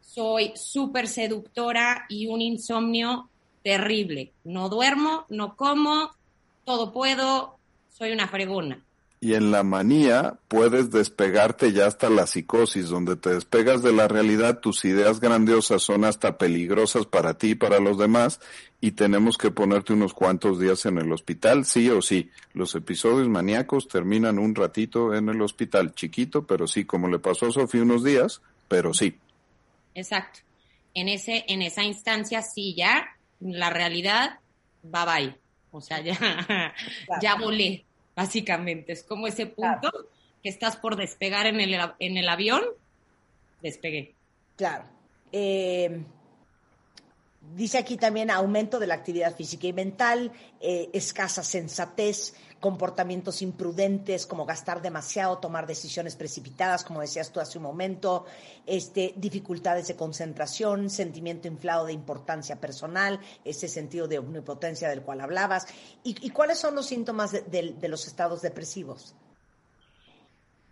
[0.01, 3.29] soy súper seductora y un insomnio
[3.63, 4.31] terrible.
[4.43, 6.11] No duermo, no como,
[6.65, 7.57] todo puedo,
[7.89, 8.83] soy una fregona.
[9.19, 14.07] Y en la manía puedes despegarte ya hasta la psicosis, donde te despegas de la
[14.07, 18.39] realidad, tus ideas grandiosas son hasta peligrosas para ti y para los demás,
[18.79, 22.29] y tenemos que ponerte unos cuantos días en el hospital, sí o sí.
[22.53, 27.47] Los episodios maníacos terminan un ratito en el hospital, chiquito, pero sí, como le pasó
[27.47, 29.17] a Sofía unos días, pero sí.
[29.95, 30.41] Exacto.
[30.93, 33.07] En ese, en esa instancia sí ya
[33.39, 34.39] la realidad
[34.93, 35.35] va bye.
[35.71, 36.17] O sea, ya,
[37.21, 37.86] ya volé
[38.17, 38.91] básicamente.
[38.93, 39.91] Es como ese punto
[40.41, 42.63] que estás por despegar en el, en el avión
[43.61, 44.15] despegué.
[44.55, 44.85] Claro.
[45.31, 46.03] Eh,
[47.55, 54.25] dice aquí también aumento de la actividad física y mental, eh, escasa sensatez, comportamientos imprudentes
[54.25, 58.25] como gastar demasiado, tomar decisiones precipitadas, como decías tú hace un momento,
[58.65, 65.21] este, dificultades de concentración, sentimiento inflado de importancia personal, ese sentido de omnipotencia del cual
[65.21, 65.67] hablabas.
[66.03, 69.15] ¿Y, cuáles son los síntomas de los estados depresivos?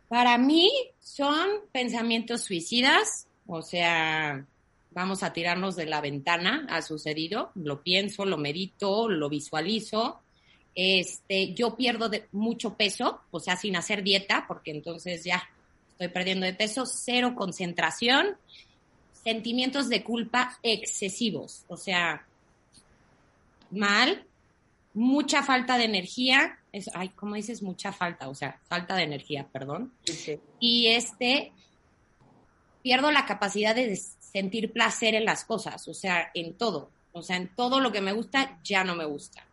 [0.08, 4.46] Para mí son pensamientos suicidas, o sea,
[4.95, 10.21] vamos a tirarnos de la ventana, ha sucedido, lo pienso, lo medito, lo visualizo.
[10.73, 15.43] Este, yo pierdo de mucho peso, o sea, sin hacer dieta, porque entonces ya
[15.91, 18.38] estoy perdiendo de peso, cero concentración,
[19.12, 22.25] sentimientos de culpa excesivos, o sea,
[23.71, 24.25] mal,
[24.93, 27.62] mucha falta de energía, es, ay, ¿cómo dices?
[27.62, 29.91] Mucha falta, o sea, falta de energía, perdón.
[30.60, 31.51] Y este,
[32.81, 33.88] pierdo la capacidad de
[34.36, 36.89] sentir placer en las cosas, o sea, en todo.
[37.13, 39.45] O sea, en todo lo que me gusta ya no me gusta.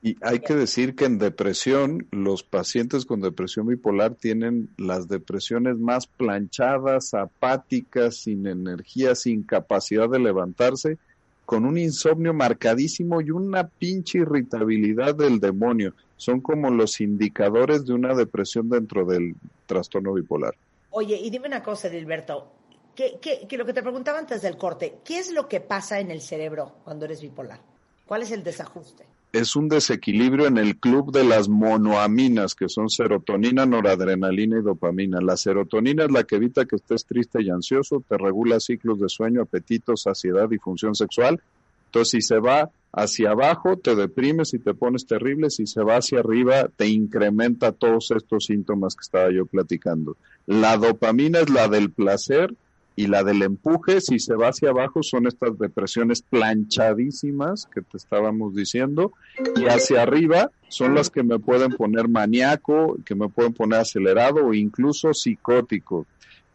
[0.00, 5.76] Y hay que decir que en depresión, los pacientes con depresión bipolar tienen las depresiones
[5.76, 10.98] más planchadas, apáticas, sin energía, sin capacidad de levantarse,
[11.44, 15.94] con un insomnio marcadísimo y una pinche irritabilidad del demonio.
[16.16, 19.34] Son como los indicadores de una depresión dentro del
[19.66, 20.54] trastorno bipolar.
[20.90, 22.61] Oye, y dime una cosa, Dilberto,
[22.94, 26.10] que, que, lo que te preguntaba antes del corte, ¿qué es lo que pasa en
[26.10, 27.60] el cerebro cuando eres bipolar?
[28.06, 29.06] ¿Cuál es el desajuste?
[29.32, 35.22] Es un desequilibrio en el club de las monoaminas, que son serotonina, noradrenalina y dopamina.
[35.22, 39.08] La serotonina es la que evita que estés triste y ansioso, te regula ciclos de
[39.08, 41.40] sueño, apetito, saciedad y función sexual.
[41.86, 45.48] Entonces, si se va hacia abajo, te deprimes y te pones terrible.
[45.48, 50.18] Si se va hacia arriba, te incrementa todos estos síntomas que estaba yo platicando.
[50.46, 52.54] La dopamina es la del placer
[52.94, 57.96] y la del empuje, si se va hacia abajo, son estas depresiones planchadísimas que te
[57.96, 59.12] estábamos diciendo,
[59.56, 64.46] y hacia arriba son las que me pueden poner maníaco, que me pueden poner acelerado
[64.46, 66.06] o incluso psicótico.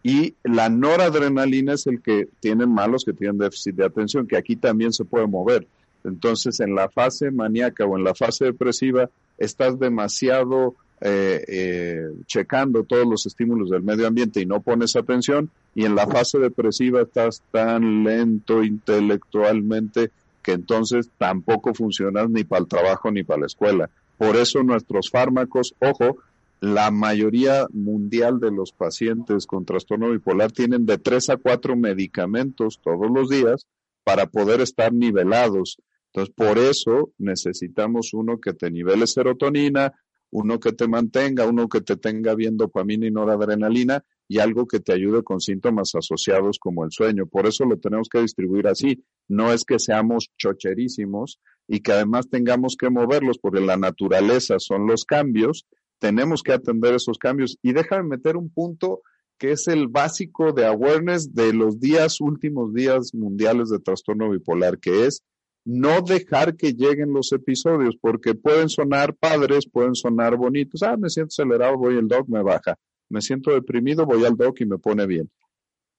[0.03, 4.55] Y la noradrenalina es el que tienen malos que tienen déficit de atención, que aquí
[4.55, 5.67] también se puede mover.
[6.03, 12.83] Entonces, en la fase maníaca o en la fase depresiva, estás demasiado eh, eh, checando
[12.83, 17.01] todos los estímulos del medio ambiente y no pones atención, y en la fase depresiva
[17.01, 23.45] estás tan lento intelectualmente que entonces tampoco funcionas ni para el trabajo ni para la
[23.47, 23.89] escuela.
[24.17, 26.17] Por eso nuestros fármacos, ojo,
[26.59, 32.79] la mayoría mundial de los pacientes con trastorno bipolar tienen de tres a cuatro medicamentos
[32.81, 33.67] todos los días
[34.03, 35.77] para poder estar nivelados.
[36.07, 39.93] Entonces, por eso necesitamos uno que te nivele serotonina,
[40.31, 44.79] uno que te mantenga, uno que te tenga bien dopamina y noradrenalina y algo que
[44.79, 47.27] te ayude con síntomas asociados como el sueño.
[47.27, 49.03] Por eso lo tenemos que distribuir así.
[49.27, 54.85] No es que seamos chocherísimos y que además tengamos que moverlos porque la naturaleza son
[54.85, 55.65] los cambios.
[55.99, 57.57] Tenemos que atender esos cambios.
[57.61, 59.01] Y déjame meter un punto
[59.37, 64.79] que es el básico de awareness de los días, últimos días mundiales de trastorno bipolar,
[64.79, 65.23] que es
[65.67, 70.81] no dejar que lleguen los episodios, porque pueden sonar padres, pueden sonar bonitos.
[70.81, 72.77] Ah, me siento acelerado, voy al doc, me baja.
[73.09, 75.29] Me siento deprimido, voy al doc y me pone bien.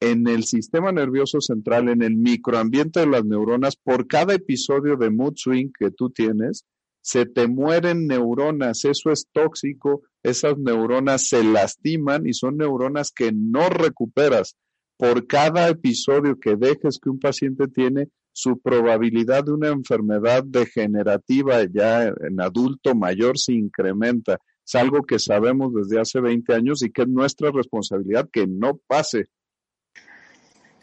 [0.01, 5.11] En el sistema nervioso central, en el microambiente de las neuronas, por cada episodio de
[5.11, 6.65] mood swing que tú tienes,
[7.03, 13.33] se te mueren neuronas, eso es tóxico, esas neuronas se lastiman y son neuronas que
[13.35, 14.57] no recuperas.
[14.97, 21.65] Por cada episodio que dejes que un paciente tiene, su probabilidad de una enfermedad degenerativa
[21.65, 24.39] ya en adulto mayor se incrementa.
[24.65, 28.77] Es algo que sabemos desde hace 20 años y que es nuestra responsabilidad que no
[28.87, 29.27] pase.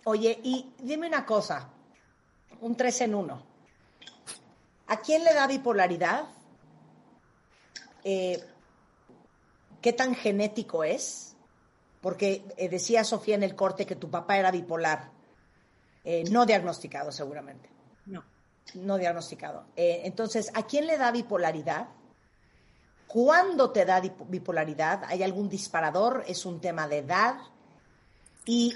[0.03, 1.69] Oye, y dime una cosa,
[2.59, 3.41] un tres en uno.
[4.87, 6.25] ¿A quién le da bipolaridad?
[8.03, 8.43] Eh,
[9.81, 11.37] ¿Qué tan genético es?
[12.01, 15.14] Porque eh, decía Sofía en el corte que tu papá era bipolar.
[16.05, 17.67] Eh, no diagnosticado seguramente.
[18.05, 18.23] No.
[18.75, 19.65] No diagnosticado.
[19.75, 21.87] Eh, entonces, ¿a quién le da bipolaridad?
[23.07, 25.03] ¿Cuándo te da bipolaridad?
[25.05, 26.23] ¿Hay algún disparador?
[26.27, 27.37] ¿Es un tema de edad?
[28.45, 28.75] ¿Y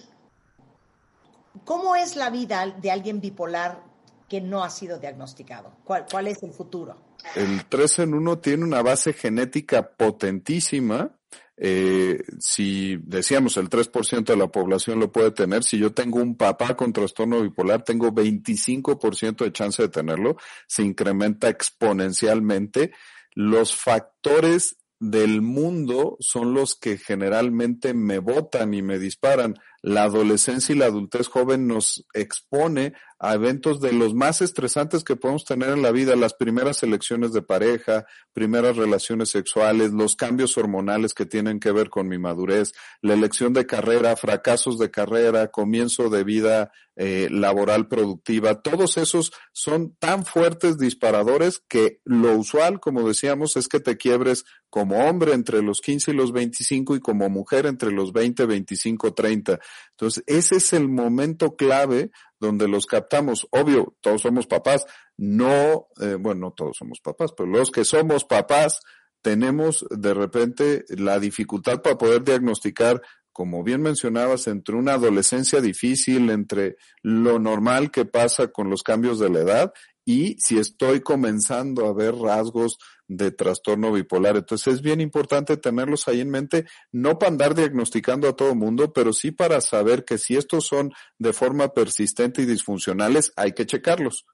[1.66, 3.84] cómo es la vida de alguien bipolar
[4.28, 5.74] que no ha sido diagnosticado?
[5.84, 6.96] ¿Cuál, cuál es el futuro?
[7.36, 11.19] El 3 en 1 tiene una base genética potentísima
[11.62, 16.38] eh, si decíamos el 3% de la población lo puede tener, si yo tengo un
[16.38, 22.92] papá con trastorno bipolar, tengo 25% de chance de tenerlo, se incrementa exponencialmente.
[23.34, 29.56] Los factores del mundo son los que generalmente me votan y me disparan.
[29.82, 35.18] La adolescencia y la adultez joven nos expone a eventos de los más estresantes que
[35.18, 40.58] podemos tener en la vida, las primeras elecciones de pareja, primeras relaciones sexuales, los cambios
[40.58, 42.72] hormonales que tienen que ver con mi madurez,
[43.02, 49.34] la elección de carrera, fracasos de carrera, comienzo de vida eh, laboral productiva, todos esos
[49.52, 55.34] son tan fuertes disparadores que lo usual, como decíamos, es que te quiebres como hombre
[55.34, 59.60] entre los 15 y los 25 y como mujer entre los 20, 25, 30.
[59.92, 63.48] Entonces, ese es el momento clave donde los captamos.
[63.52, 64.86] Obvio, todos somos papás,
[65.18, 68.80] no, eh, bueno, no todos somos papás, pero los que somos papás
[69.22, 73.02] tenemos de repente la dificultad para poder diagnosticar,
[73.32, 79.20] como bien mencionabas, entre una adolescencia difícil, entre lo normal que pasa con los cambios
[79.20, 79.74] de la edad
[80.06, 82.80] y si estoy comenzando a ver rasgos
[83.10, 84.38] de trastorno bipolar.
[84.38, 88.94] Entonces es bien importante tenerlos ahí en mente, no para andar diagnosticando a todo mundo,
[88.94, 93.66] pero sí para saber que si estos son de forma persistente y disfuncionales, hay que
[93.66, 94.26] checarlos.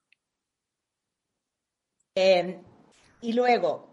[2.13, 2.59] Eh,
[3.21, 3.87] y luego,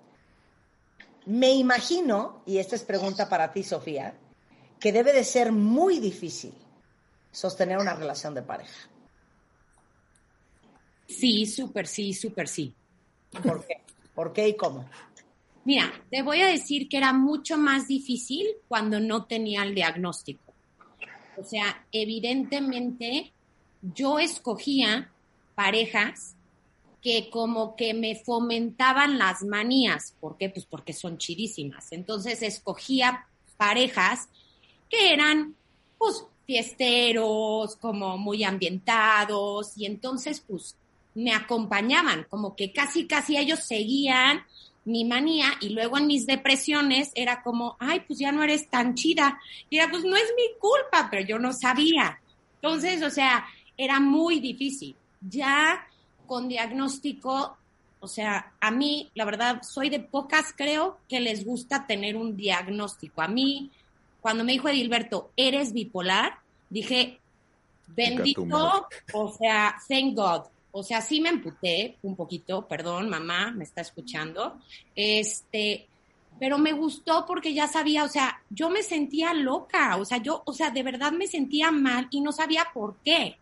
[1.26, 4.18] me imagino, y esta es pregunta para ti, Sofía,
[4.78, 6.52] que debe de ser muy difícil
[7.30, 8.88] sostener una relación de pareja.
[11.06, 12.74] Sí, súper sí, súper sí.
[13.42, 13.81] ¿Por qué?
[14.14, 14.88] ¿Por qué y cómo?
[15.64, 20.52] Mira, te voy a decir que era mucho más difícil cuando no tenía el diagnóstico.
[21.36, 23.32] O sea, evidentemente
[23.80, 25.10] yo escogía
[25.54, 26.36] parejas
[27.00, 30.14] que como que me fomentaban las manías.
[30.20, 30.48] ¿Por qué?
[30.50, 31.92] Pues porque son chidísimas.
[31.92, 34.28] Entonces escogía parejas
[34.88, 35.56] que eran,
[35.98, 40.76] pues, fiesteros, como muy ambientados, y entonces, pues,
[41.14, 44.44] me acompañaban, como que casi, casi ellos seguían
[44.84, 48.94] mi manía y luego en mis depresiones era como, ay, pues ya no eres tan
[48.94, 49.38] chida.
[49.70, 52.20] Y era, pues no es mi culpa, pero yo no sabía.
[52.56, 53.46] Entonces, o sea,
[53.76, 54.96] era muy difícil.
[55.20, 55.86] Ya
[56.26, 57.56] con diagnóstico,
[58.00, 62.36] o sea, a mí, la verdad, soy de pocas, creo, que les gusta tener un
[62.36, 63.22] diagnóstico.
[63.22, 63.70] A mí,
[64.20, 66.38] cuando me dijo Edilberto, eres bipolar,
[66.70, 67.20] dije,
[67.88, 70.42] bendito, o sea, thank God,
[70.72, 74.58] o sea, sí me emputé un poquito, perdón, mamá, me está escuchando.
[74.96, 75.86] Este,
[76.38, 80.42] pero me gustó porque ya sabía, o sea, yo me sentía loca, o sea, yo,
[80.46, 83.36] o sea, de verdad me sentía mal y no sabía por qué.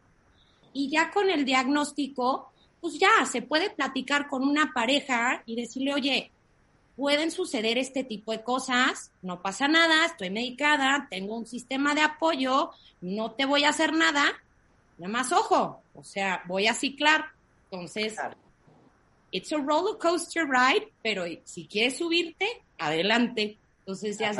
[0.72, 2.50] Y ya con el diagnóstico,
[2.80, 6.30] pues ya se puede platicar con una pareja y decirle, oye,
[6.96, 12.02] pueden suceder este tipo de cosas, no pasa nada, estoy medicada, tengo un sistema de
[12.02, 12.70] apoyo,
[13.00, 14.24] no te voy a hacer nada,
[15.00, 17.24] nada más ojo, o sea, voy a ciclar.
[17.70, 18.16] Entonces,
[19.30, 22.46] it's a roller coaster ride, pero si quieres subirte,
[22.78, 23.56] adelante.
[23.80, 24.32] Entonces ya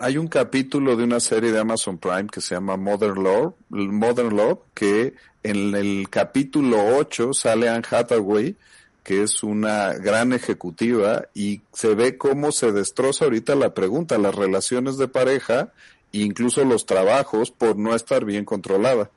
[0.00, 4.36] Hay un capítulo de una serie de Amazon Prime que se llama Modern Love, Modern
[4.36, 5.14] Love, que
[5.44, 8.56] en el capítulo 8 sale Anne Hathaway,
[9.04, 14.34] que es una gran ejecutiva, y se ve cómo se destroza ahorita la pregunta, las
[14.34, 15.72] relaciones de pareja,
[16.10, 19.10] incluso los trabajos, por no estar bien controlada.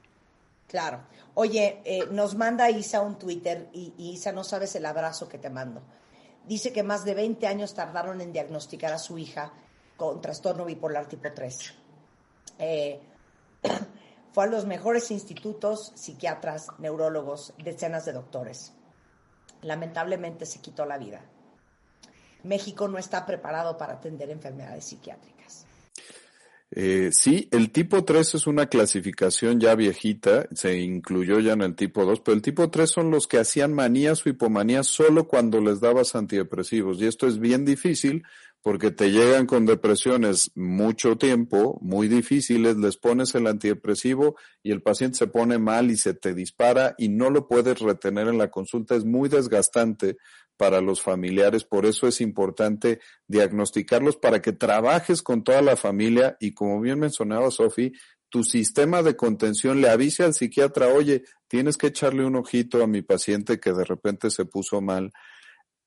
[0.72, 1.01] Claro.
[1.34, 5.49] Oye, eh, nos manda Isa un Twitter y, Isa, no sabes el abrazo que te
[5.49, 5.82] mando.
[6.47, 9.51] Dice que más de 20 años tardaron en diagnosticar a su hija
[9.97, 11.74] con trastorno bipolar tipo 3.
[12.59, 13.01] Eh,
[14.32, 18.72] fue a los mejores institutos, psiquiatras, neurólogos, decenas de doctores.
[19.63, 21.19] Lamentablemente se quitó la vida.
[22.43, 25.65] México no está preparado para atender enfermedades psiquiátricas.
[26.74, 31.76] Eh, sí, el tipo 3 es una clasificación ya viejita, se incluyó ya en el
[31.76, 35.59] tipo 2, pero el tipo 3 son los que hacían manías o hipomanías solo cuando
[35.59, 37.01] les dabas antidepresivos.
[37.01, 38.24] Y esto es bien difícil
[38.62, 44.82] porque te llegan con depresiones mucho tiempo, muy difíciles, les pones el antidepresivo y el
[44.82, 48.51] paciente se pone mal y se te dispara y no lo puedes retener en la
[48.51, 48.95] consulta.
[48.95, 50.18] Es muy desgastante
[50.57, 56.38] para los familiares, por eso es importante diagnosticarlos para que trabajes con toda la familia
[56.39, 57.93] y como bien mencionaba Sofi,
[58.30, 62.88] tu sistema de contención le avise al psiquiatra, oye, tienes que echarle un ojito a
[62.88, 65.12] mi paciente que de repente se puso mal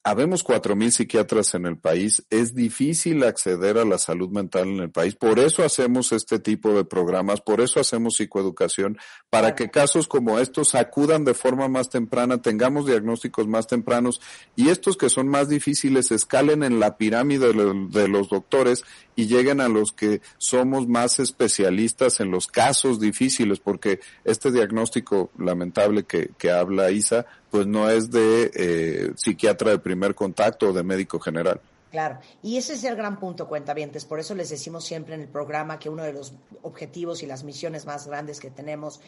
[0.07, 2.27] Habemos cuatro mil psiquiatras en el país.
[2.29, 5.15] Es difícil acceder a la salud mental en el país.
[5.15, 8.99] Por eso hacemos este tipo de programas, por eso hacemos psicoeducación,
[9.31, 14.21] para que casos como estos acudan de forma más temprana, tengamos diagnósticos más tempranos
[14.55, 18.85] y estos que son más difíciles escalen en la pirámide de los doctores
[19.17, 25.31] y lleguen a los que somos más especialistas en los casos difíciles, porque este diagnóstico
[25.39, 27.25] lamentable que, que habla Isa,
[27.55, 31.61] pues no es de eh, psiquiatra de primer contacto de médico general.
[31.93, 34.05] Claro, y ese es el gran punto, cuentavientes.
[34.05, 36.33] Por eso les decimos siempre en el programa que uno de los
[36.63, 39.01] objetivos y las misiones más grandes que tenemos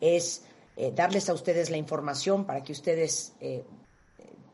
[0.00, 0.44] es
[0.76, 3.64] eh, darles a ustedes la información para que ustedes eh,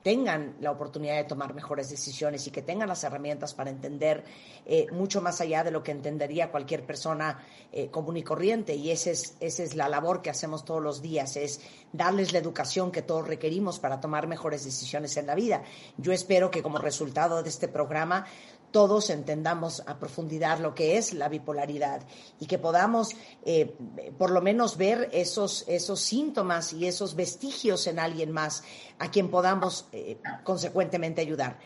[0.05, 4.23] tengan la oportunidad de tomar mejores decisiones y que tengan las herramientas para entender
[4.67, 7.43] eh, mucho más allá de lo que entendería cualquier persona
[7.73, 8.75] eh, común y corriente.
[8.75, 11.63] Y esa es, esa es la labor que hacemos todos los días, es
[11.95, 15.63] darles la educación que todos requerimos para tomar mejores decisiones en la vida.
[15.97, 18.27] Yo espero que como resultado de este programa
[18.75, 22.03] todos entendamos a profundidad lo que es la bipolaridad
[22.41, 23.11] y que podamos
[23.45, 23.73] eh,
[24.19, 28.65] por lo menos ver esos, esos síntomas y esos vestigios en alguien más
[28.99, 31.61] a quien podamos eh, consecuentemente ayudar.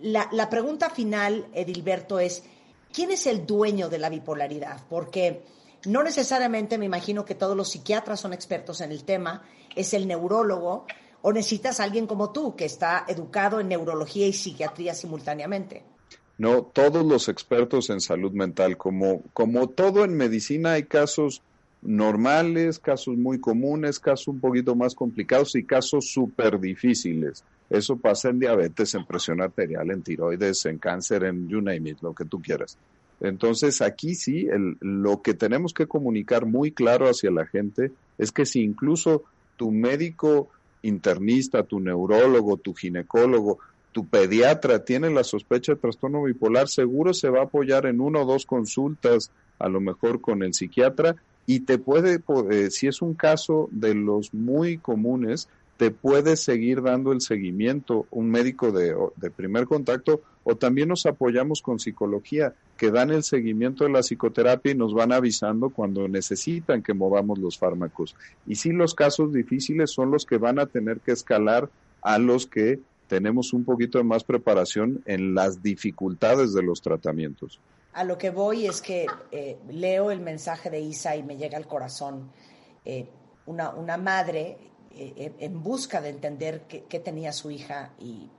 [0.00, 2.44] La, la pregunta final, Edilberto, es,
[2.92, 4.80] ¿quién es el dueño de la bipolaridad?
[4.88, 5.42] Porque
[5.86, 9.42] no necesariamente me imagino que todos los psiquiatras son expertos en el tema,
[9.74, 10.86] es el neurólogo
[11.20, 15.93] o necesitas a alguien como tú que está educado en neurología y psiquiatría simultáneamente.
[16.36, 21.42] No, todos los expertos en salud mental, como, como todo en medicina, hay casos
[21.80, 27.44] normales, casos muy comunes, casos un poquito más complicados y casos súper difíciles.
[27.70, 31.98] Eso pasa en diabetes, en presión arterial, en tiroides, en cáncer, en you name it,
[32.00, 32.76] lo que tú quieras.
[33.20, 38.32] Entonces aquí sí, el, lo que tenemos que comunicar muy claro hacia la gente es
[38.32, 39.24] que si incluso
[39.56, 40.48] tu médico
[40.82, 43.58] internista, tu neurólogo, tu ginecólogo
[43.94, 48.22] tu pediatra tiene la sospecha de trastorno bipolar, seguro se va a apoyar en una
[48.22, 49.30] o dos consultas,
[49.60, 51.14] a lo mejor con el psiquiatra,
[51.46, 52.20] y te puede,
[52.50, 58.06] eh, si es un caso de los muy comunes, te puede seguir dando el seguimiento
[58.10, 58.96] un médico de,
[59.30, 64.72] primer contacto o también nos apoyamos con psicología, que dan el seguimiento de la psicoterapia
[64.72, 68.16] y nos van avisando cuando necesitan que movamos los fármacos.
[68.44, 71.70] Y sí, los casos difíciles son los que van a tener que escalar
[72.02, 77.60] a los que tenemos un poquito de más preparación en las dificultades de los tratamientos.
[77.92, 81.56] A lo que voy es que eh, leo el mensaje de Isa y me llega
[81.56, 82.30] al corazón
[82.84, 83.08] eh,
[83.46, 84.58] una, una, madre
[84.90, 88.30] eh, en busca de entender qué, qué tenía su hija y,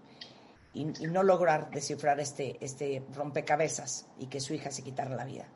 [0.74, 5.26] y, y, no lograr descifrar este, este rompecabezas y que su hija se quitara la
[5.26, 5.48] vida.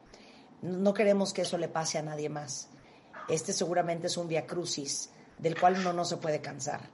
[0.61, 2.69] No queremos que eso le pase a nadie más.
[3.27, 6.89] Este seguramente es un via crucis del cual uno no se puede cansar.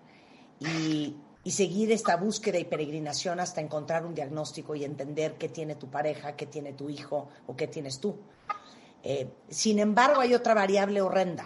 [0.59, 1.15] Y
[1.45, 5.87] y seguir esta búsqueda y peregrinación hasta encontrar un diagnóstico y entender qué tiene tu
[5.91, 8.17] pareja, qué tiene tu hijo o qué tienes tú.
[9.03, 11.45] Eh, sin embargo, hay otra variable horrenda,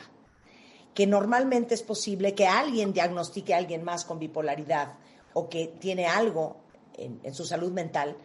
[0.93, 4.93] que normalmente es posible que alguien diagnostique a alguien más con bipolaridad
[5.34, 6.62] o que tiene algo
[6.93, 8.16] en, en su salud mental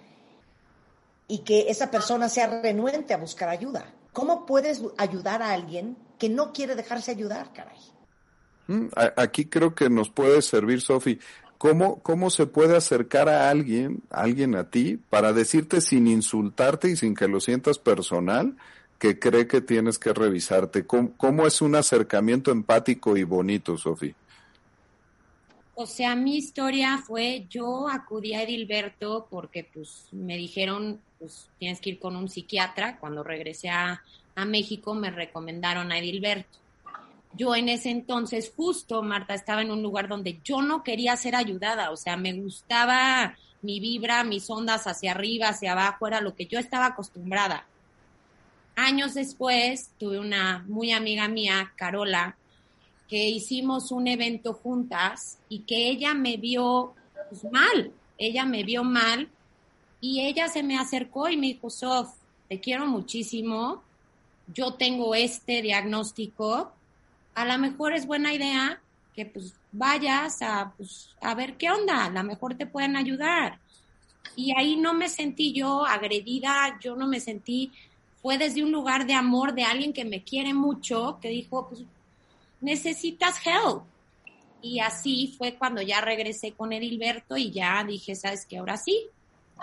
[1.26, 3.92] y que esa persona sea renuente a buscar ayuda.
[4.12, 7.80] ¿Cómo puedes ayudar a alguien que no quiere dejarse ayudar, caray?
[8.66, 11.18] Mm, aquí creo que nos puede servir, Sofi,
[11.58, 16.96] ¿Cómo, ¿Cómo se puede acercar a alguien, alguien a ti, para decirte sin insultarte y
[16.96, 18.56] sin que lo sientas personal,
[18.98, 20.86] que cree que tienes que revisarte?
[20.86, 24.14] ¿Cómo, es un acercamiento empático y bonito, Sofi?
[25.76, 31.80] O sea, mi historia fue, yo acudí a Edilberto porque pues me dijeron, pues tienes
[31.80, 32.98] que ir con un psiquiatra.
[32.98, 34.02] Cuando regresé a,
[34.36, 36.63] a México me recomendaron a Edilberto
[37.36, 41.34] yo en ese entonces justo, Marta, estaba en un lugar donde yo no quería ser
[41.34, 46.34] ayudada, o sea, me gustaba mi vibra, mis ondas hacia arriba, hacia abajo, era lo
[46.34, 47.66] que yo estaba acostumbrada.
[48.76, 52.36] Años después tuve una muy amiga mía, Carola,
[53.08, 56.94] que hicimos un evento juntas y que ella me vio
[57.30, 59.28] pues, mal, ella me vio mal
[60.00, 62.10] y ella se me acercó y me dijo, Sof,
[62.48, 63.82] te quiero muchísimo,
[64.52, 66.73] yo tengo este diagnóstico,
[67.34, 68.80] a lo mejor es buena idea
[69.14, 73.58] que pues vayas a, pues, a ver qué onda, a lo mejor te pueden ayudar.
[74.36, 77.70] Y ahí no me sentí yo agredida, yo no me sentí,
[78.20, 81.82] fue desde un lugar de amor de alguien que me quiere mucho, que dijo, pues
[82.60, 83.82] necesitas help.
[84.62, 89.08] Y así fue cuando ya regresé con Edilberto y ya dije, sabes que ahora sí.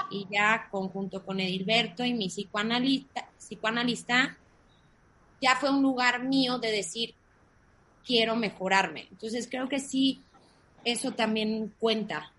[0.10, 4.38] Y ya conjunto con Edilberto y mi psicoanalista, psicoanalista,
[5.42, 7.16] ya fue un lugar mío de decir,
[8.06, 9.08] quiero mejorarme.
[9.12, 10.22] Entonces creo que sí,
[10.84, 12.32] eso también cuenta.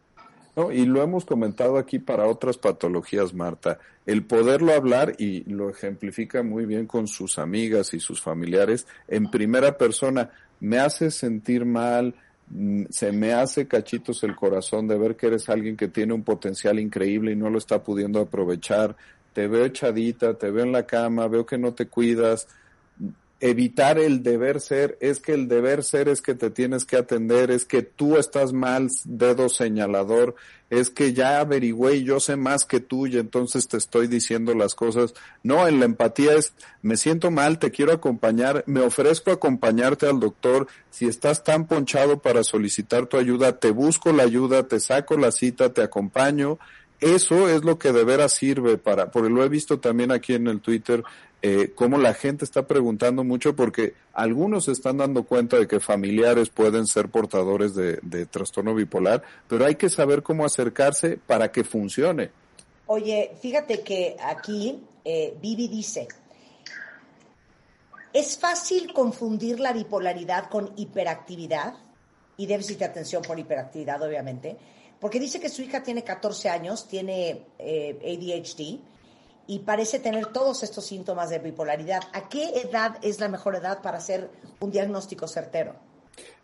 [0.54, 3.78] No, y lo hemos comentado aquí para otras patologías, Marta.
[4.04, 9.30] El poderlo hablar, y lo ejemplifica muy bien con sus amigas y sus familiares, en
[9.30, 12.14] primera persona, me hace sentir mal,
[12.50, 16.22] mm, se me hace cachitos el corazón de ver que eres alguien que tiene un
[16.22, 18.94] potencial increíble y no lo está pudiendo aprovechar.
[19.32, 22.46] Te veo echadita, te veo en la cama, veo que no te cuidas,
[23.42, 27.50] evitar el deber ser, es que el deber ser es que te tienes que atender,
[27.50, 30.36] es que tú estás mal, dedo señalador,
[30.70, 34.54] es que ya averigüé y yo sé más que tú y entonces te estoy diciendo
[34.54, 35.12] las cosas.
[35.42, 40.20] No, en la empatía es, me siento mal, te quiero acompañar, me ofrezco acompañarte al
[40.20, 45.16] doctor, si estás tan ponchado para solicitar tu ayuda, te busco la ayuda, te saco
[45.16, 46.60] la cita, te acompaño.
[47.02, 50.46] Eso es lo que de veras sirve para, porque lo he visto también aquí en
[50.46, 51.02] el Twitter,
[51.42, 55.80] eh, cómo la gente está preguntando mucho porque algunos se están dando cuenta de que
[55.80, 61.64] familiares pueden ser portadores de, trastorno bipolar, pero hay que saber cómo acercarse para que
[61.64, 62.30] funcione.
[62.86, 66.06] Oye, fíjate que aquí eh, Vivi dice,
[68.12, 71.74] es fácil confundir la bipolaridad con hiperactividad
[72.36, 74.56] y déficit de atención por hiperactividad, obviamente,
[75.02, 78.78] porque dice que su hija tiene 14 años, tiene eh, ADHD
[79.48, 82.02] y parece tener todos estos síntomas de bipolaridad.
[82.12, 84.30] ¿A qué edad es la mejor edad para hacer
[84.60, 85.74] un diagnóstico certero?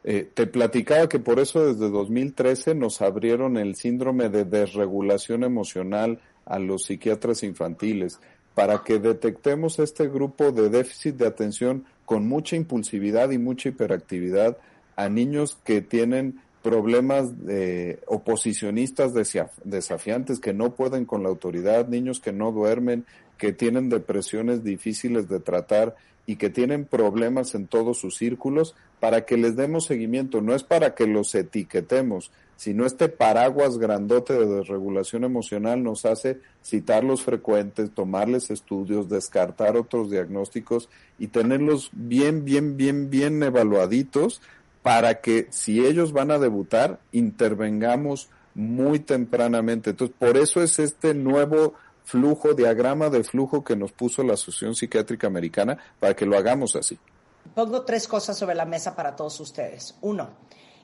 [0.03, 6.21] Eh, te platicaba que por eso desde 2013 nos abrieron el síndrome de desregulación emocional
[6.45, 8.19] a los psiquiatras infantiles
[8.57, 14.57] para que detectemos este grupo de déficit de atención con mucha impulsividad y mucha hiperactividad
[14.97, 19.13] a niños que tienen problemas de oposicionistas
[19.65, 23.05] desafiantes que no pueden con la autoridad, niños que no duermen,
[23.39, 25.97] que tienen depresiones difíciles de tratar
[26.27, 30.43] y que tienen problemas en todos sus círculos, para que les demos seguimiento.
[30.43, 36.41] No es para que los etiquetemos, sino este paraguas grandote de desregulación emocional nos hace
[36.65, 40.89] citarlos frecuentes, tomarles estudios, descartar otros diagnósticos
[41.19, 44.43] y tenerlos bien, bien, bien, bien evaluaditos
[44.83, 49.91] para que si ellos van a debutar, intervengamos muy tempranamente.
[49.91, 51.75] Entonces, por eso es este nuevo
[52.05, 56.75] flujo, diagrama de flujo que nos puso la Asociación Psiquiátrica Americana para que lo hagamos
[56.75, 56.99] así.
[57.55, 59.95] Pongo tres cosas sobre la mesa para todos ustedes.
[60.01, 60.31] Uno,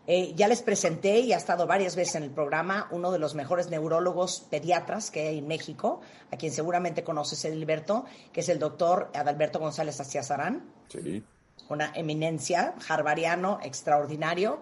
[0.07, 3.35] eh, ya les presenté y ha estado varias veces en el programa uno de los
[3.35, 8.59] mejores neurólogos pediatras que hay en México, a quien seguramente conoces, Edilberto, que es el
[8.59, 10.63] doctor Adalberto González Aciazarán.
[10.89, 11.25] Sí
[11.69, 14.61] una eminencia, harvariano, extraordinario.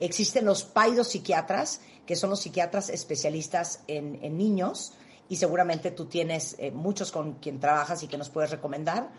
[0.00, 0.64] Existen los
[1.08, 4.94] psiquiatras, que son los psiquiatras especialistas en, niños,
[5.28, 9.10] y seguramente tú tienes eh, muchos con quien trabajas y que nos puedes recomendar.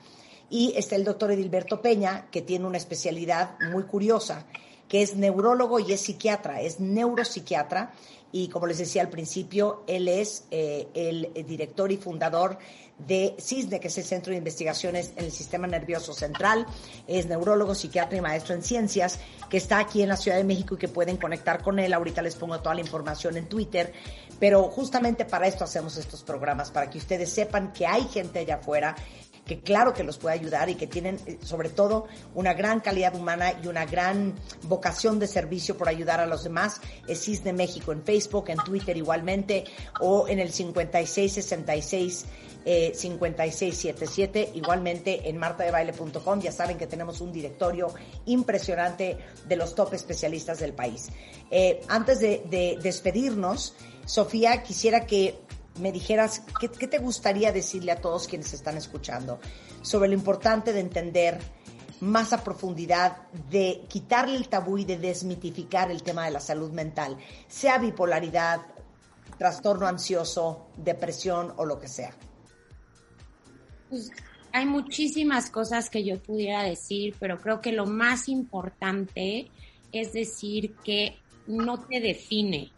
[0.50, 4.46] Y está el doctor Edilberto Peña, que tiene una especialidad muy curiosa,
[4.88, 7.94] que es neurólogo y es psiquiatra, es neuropsiquiatra.
[8.34, 12.58] Y como les decía al principio, él es eh, el director y fundador
[12.98, 16.66] de CISNE, que es el Centro de Investigaciones en el Sistema Nervioso Central.
[17.08, 19.20] Es neurólogo, psiquiatra y maestro en ciencias,
[19.50, 21.94] que está aquí en la Ciudad de México y que pueden conectar con él.
[21.94, 23.94] Ahorita les pongo toda la información en Twitter.
[24.40, 28.56] Pero justamente para esto hacemos estos programas, para que ustedes sepan que hay gente allá
[28.56, 28.96] afuera
[29.46, 33.16] que claro que los puede ayudar y que tienen eh, sobre todo una gran calidad
[33.16, 34.34] humana y una gran
[34.64, 36.80] vocación de servicio por ayudar a los demás.
[37.08, 39.66] Es CISNE México en Facebook, en Twitter igualmente,
[40.00, 42.26] o en el 5666
[42.66, 46.40] eh, 5677, igualmente en martadebaile.com.
[46.40, 47.94] Ya saben que tenemos un directorio
[48.26, 51.10] impresionante de los top especialistas del país.
[51.52, 53.76] Eh, antes de, despedirnos,
[54.06, 55.36] Sofía, quisiera que
[55.80, 59.40] me dijeras qué, qué te gustaría decirle a todos quienes están escuchando
[59.82, 61.40] sobre lo importante de entender
[62.00, 66.72] más a profundidad de quitarle el tabú y de desmitificar el tema de la salud
[66.72, 67.18] mental,
[67.48, 68.62] sea bipolaridad,
[69.38, 72.14] trastorno ansioso, depresión o lo que sea.
[73.90, 74.12] Pues,
[74.52, 79.50] hay muchísimas cosas que yo pudiera decir, pero creo que lo más importante
[79.92, 81.18] es decir que
[81.48, 82.72] no te define.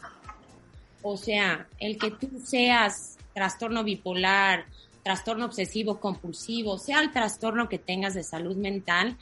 [1.07, 4.65] O sea, el que tú seas trastorno bipolar,
[5.03, 9.15] trastorno obsesivo compulsivo, sea el trastorno que tengas de salud mental,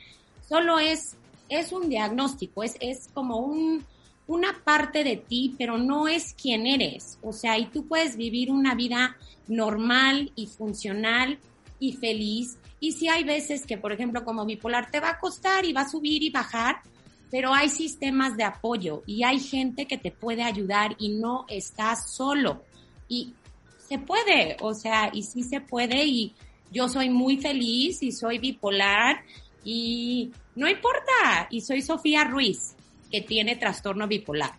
[0.48, 1.18] solo es,
[1.50, 3.84] es un diagnóstico, es, es como un,
[4.28, 7.20] una parte de ti, pero no es quien eres.
[7.22, 9.18] O sea, y tú puedes vivir una vida
[9.50, 11.38] normal y funcional
[11.80, 12.58] y feliz.
[12.80, 15.82] Y si hay veces que, por ejemplo, como bipolar, te va a costar y va
[15.82, 16.78] a subir y bajar,
[17.34, 22.14] pero hay sistemas de apoyo y hay gente que te puede ayudar y no estás
[22.14, 22.62] solo.
[23.08, 23.34] Y
[23.90, 26.36] se puede, o sea, y sí se puede y
[26.72, 29.24] yo soy muy feliz y soy bipolar
[29.64, 32.76] y no importa, y soy Sofía Ruiz,
[33.10, 34.52] que tiene trastorno bipolar.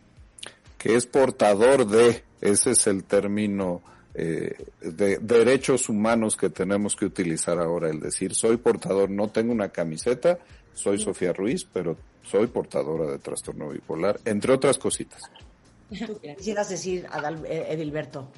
[0.76, 3.82] Que es portador de, ese es el término
[4.14, 9.52] eh, de, derechos humanos que tenemos que utilizar ahora, el decir, soy portador, no tengo
[9.52, 10.40] una camiseta,
[10.74, 15.22] soy Sofía Ruiz, pero soy portadora de trastorno bipolar, entre otras cositas.
[16.36, 18.28] quisieras decir, Adal, eh, Edilberto?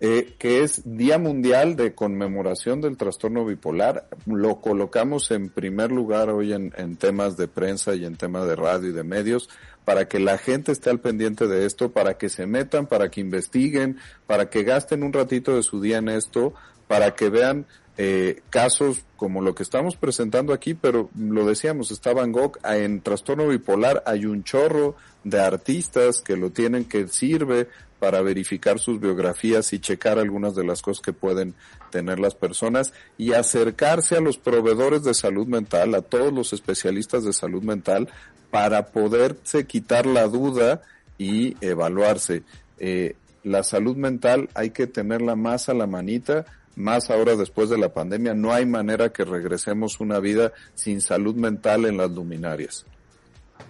[0.00, 4.08] eh, que es Día Mundial de Conmemoración del Trastorno Bipolar.
[4.26, 8.54] Lo colocamos en primer lugar hoy en, en, temas de prensa y en temas de
[8.54, 9.48] radio y de medios
[9.84, 13.22] para que la gente esté al pendiente de esto, para que se metan, para que
[13.22, 13.96] investiguen,
[14.26, 16.52] para que gasten un ratito de su día en esto,
[16.86, 17.66] para que vean
[18.00, 23.00] eh, casos como lo que estamos presentando aquí, pero lo decíamos, está Van Gogh, en
[23.00, 24.94] trastorno bipolar hay un chorro
[25.24, 27.66] de artistas que lo tienen que sirve
[27.98, 31.54] para verificar sus biografías y checar algunas de las cosas que pueden
[31.90, 37.24] tener las personas y acercarse a los proveedores de salud mental, a todos los especialistas
[37.24, 38.08] de salud mental,
[38.52, 40.82] para poderse quitar la duda
[41.18, 42.44] y evaluarse.
[42.78, 46.46] Eh, la salud mental hay que tenerla más a la manita,
[46.78, 51.34] más ahora después de la pandemia, no hay manera que regresemos una vida sin salud
[51.34, 52.86] mental en las luminarias.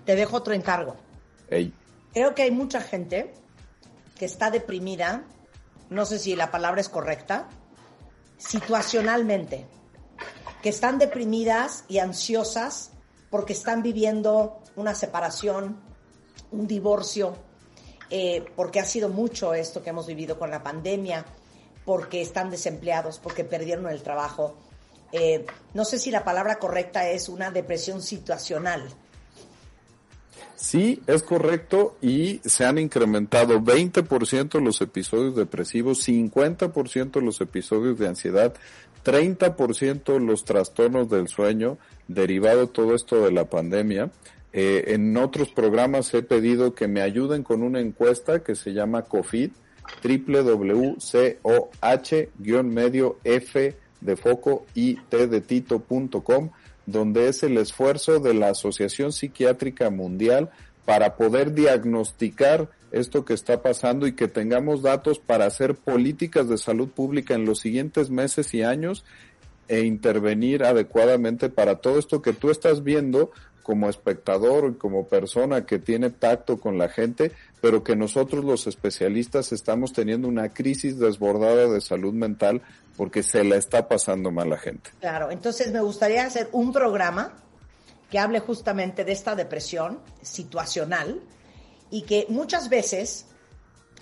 [0.05, 0.97] Te dejo otro encargo.
[1.49, 1.73] Ey.
[2.13, 3.33] Creo que hay mucha gente
[4.19, 5.25] que está deprimida,
[5.89, 7.49] no sé si la palabra es correcta,
[8.37, 9.67] situacionalmente,
[10.63, 12.93] que están deprimidas y ansiosas
[13.31, 15.81] porque están viviendo una separación,
[16.51, 17.37] un divorcio,
[18.11, 21.25] eh, porque ha sido mucho esto que hemos vivido con la pandemia,
[21.89, 24.55] porque están desempleados, porque perdieron el trabajo.
[25.11, 28.83] Eh, no sé si la palabra correcta es una depresión situacional.
[30.55, 38.09] Sí, es correcto y se han incrementado 20% los episodios depresivos, 50% los episodios de
[38.09, 38.53] ansiedad,
[39.03, 44.11] 30% los trastornos del sueño, derivado todo esto de la pandemia.
[44.53, 49.07] Eh, en otros programas he pedido que me ayuden con una encuesta que se llama
[49.07, 49.53] COFID,
[50.03, 50.97] www.coh-medio
[53.25, 55.29] f de foco y t
[56.87, 60.51] donde es el esfuerzo de la Asociación Psiquiátrica Mundial
[60.85, 66.57] para poder diagnosticar esto que está pasando y que tengamos datos para hacer políticas de
[66.57, 69.05] salud pública en los siguientes meses y años
[69.69, 73.31] e intervenir adecuadamente para todo esto que tú estás viendo
[73.69, 78.67] como espectador y como persona que tiene tacto con la gente, pero que nosotros los
[78.67, 82.63] especialistas estamos teniendo una crisis desbordada de salud mental
[82.97, 84.89] porque se la está pasando mal la gente.
[85.01, 87.35] Claro, entonces me gustaría hacer un programa
[88.11, 91.21] que hable justamente de esta depresión situacional
[91.91, 93.27] y que muchas veces,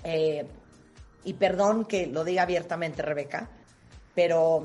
[0.04, 0.46] eh,
[1.24, 3.50] y perdón que lo diga abiertamente Rebeca,
[4.14, 4.62] pero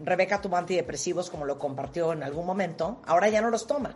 [0.00, 3.94] Rebeca tomó antidepresivos como lo compartió en algún momento, ahora ya no los toma.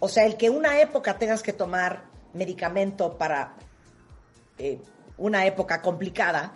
[0.00, 2.04] O sea, el que una época tengas que tomar
[2.34, 3.54] medicamento para
[4.58, 4.78] eh,
[5.18, 6.52] una época complicada,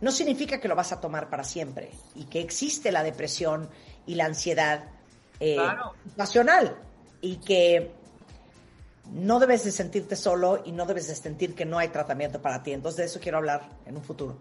[0.00, 3.70] no significa que lo vas a tomar para siempre y que existe la depresión
[4.06, 4.84] y la ansiedad
[5.38, 5.58] eh,
[6.04, 6.76] situacional
[7.20, 7.92] y que
[9.12, 12.62] no debes de sentirte solo y no debes de sentir que no hay tratamiento para
[12.62, 12.72] ti.
[12.72, 14.36] Entonces de eso quiero hablar en un futuro.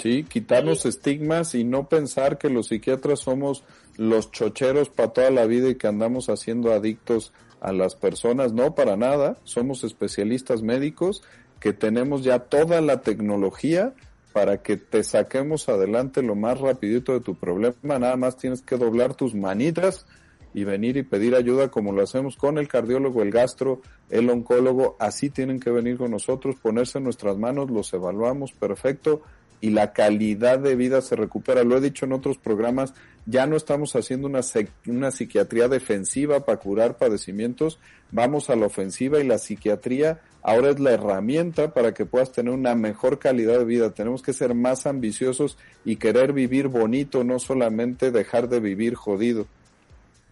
[0.00, 3.64] Sí, quitarnos estigmas y no pensar que los psiquiatras somos
[3.98, 8.54] los chocheros para toda la vida y que andamos haciendo adictos a las personas.
[8.54, 9.36] No, para nada.
[9.44, 11.22] Somos especialistas médicos
[11.60, 13.92] que tenemos ya toda la tecnología
[14.32, 17.98] para que te saquemos adelante lo más rapidito de tu problema.
[17.98, 20.06] Nada más tienes que doblar tus manitas
[20.54, 24.96] y venir y pedir ayuda como lo hacemos con el cardiólogo, el gastro, el oncólogo.
[24.98, 29.20] Así tienen que venir con nosotros, ponerse en nuestras manos, los evaluamos perfecto
[29.60, 31.64] y la calidad de vida se recupera.
[31.64, 32.94] Lo he dicho en otros programas,
[33.26, 34.40] ya no estamos haciendo una,
[34.86, 37.78] una psiquiatría defensiva para curar padecimientos,
[38.10, 42.52] vamos a la ofensiva y la psiquiatría ahora es la herramienta para que puedas tener
[42.52, 43.90] una mejor calidad de vida.
[43.90, 49.46] Tenemos que ser más ambiciosos y querer vivir bonito, no solamente dejar de vivir jodido.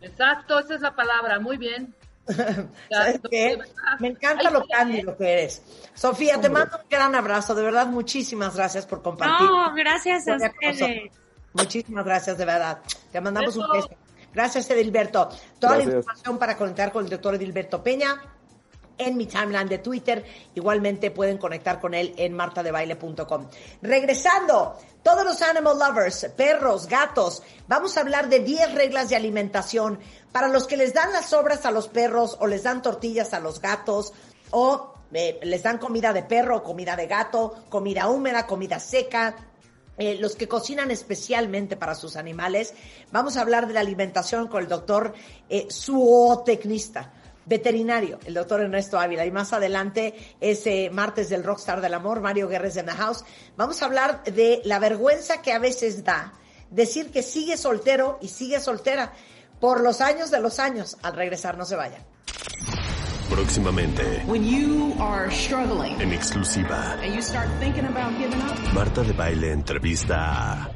[0.01, 1.95] Exacto, esa es la palabra, muy bien.
[2.91, 3.59] ¿Sabes qué?
[4.01, 5.63] Me encanta lo cándido que eres.
[5.95, 7.55] Sofía, te mando un gran abrazo.
[7.55, 9.47] De verdad, muchísimas gracias por compartir.
[9.47, 11.11] No, gracias a ustedes.
[11.53, 12.79] Muchísimas gracias, de verdad.
[13.11, 13.91] Te mandamos un beso.
[14.33, 15.31] Gracias, Edilberto.
[15.59, 18.21] Toda la información para conectar con el doctor Edilberto Peña
[18.99, 20.25] en mi timeline de Twitter.
[20.55, 23.47] Igualmente pueden conectar con él en martadebaile.com.
[23.83, 29.99] Regresando, todos los animal lovers, perros, gatos, vamos a hablar de 10 reglas de alimentación
[30.33, 33.41] para los que les dan las sobras a los perros o les dan tortillas a
[33.41, 34.13] los gatos
[34.51, 39.37] o eh, les dan comida de perro, comida de gato, comida húmeda, comida seca,
[39.97, 42.75] eh, los que cocinan especialmente para sus animales.
[43.11, 45.15] Vamos a hablar de la alimentación con el doctor
[45.49, 47.13] eh, zootecnista
[47.49, 49.25] veterinario, el doctor Ernesto Ávila.
[49.27, 53.25] Y más adelante, ese martes del Rockstar del Amor, Mario Guerres de the House,
[53.57, 56.33] vamos a hablar de la vergüenza que a veces da
[56.71, 59.13] decir que sigue soltero y sigue soltera
[59.61, 60.97] por los años de los años.
[61.03, 62.03] Al regresar, no se vayan.
[63.31, 64.23] Próximamente.
[64.27, 66.95] When you are struggling En exclusiva.
[67.03, 70.71] and you start thinking about giving up, Marta de Baile entrevista a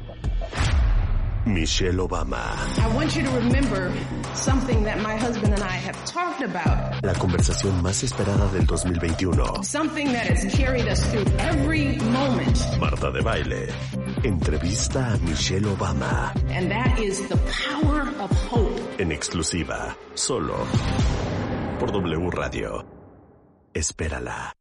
[1.45, 2.55] Michelle Obama.
[2.79, 3.91] I want you to remember
[4.33, 7.03] something that my husband and I have talked about.
[7.03, 9.63] La conversación más esperada del 2021.
[9.63, 12.57] Something that has carried us through every moment.
[12.79, 13.67] Marta de Baile.
[14.23, 16.31] Entrevista a Michelle Obama.
[16.49, 18.79] And that is the power of hope.
[18.99, 19.95] En exclusiva.
[20.15, 20.65] Solo.
[21.79, 22.85] Por W Radio.
[23.73, 24.53] Espérala.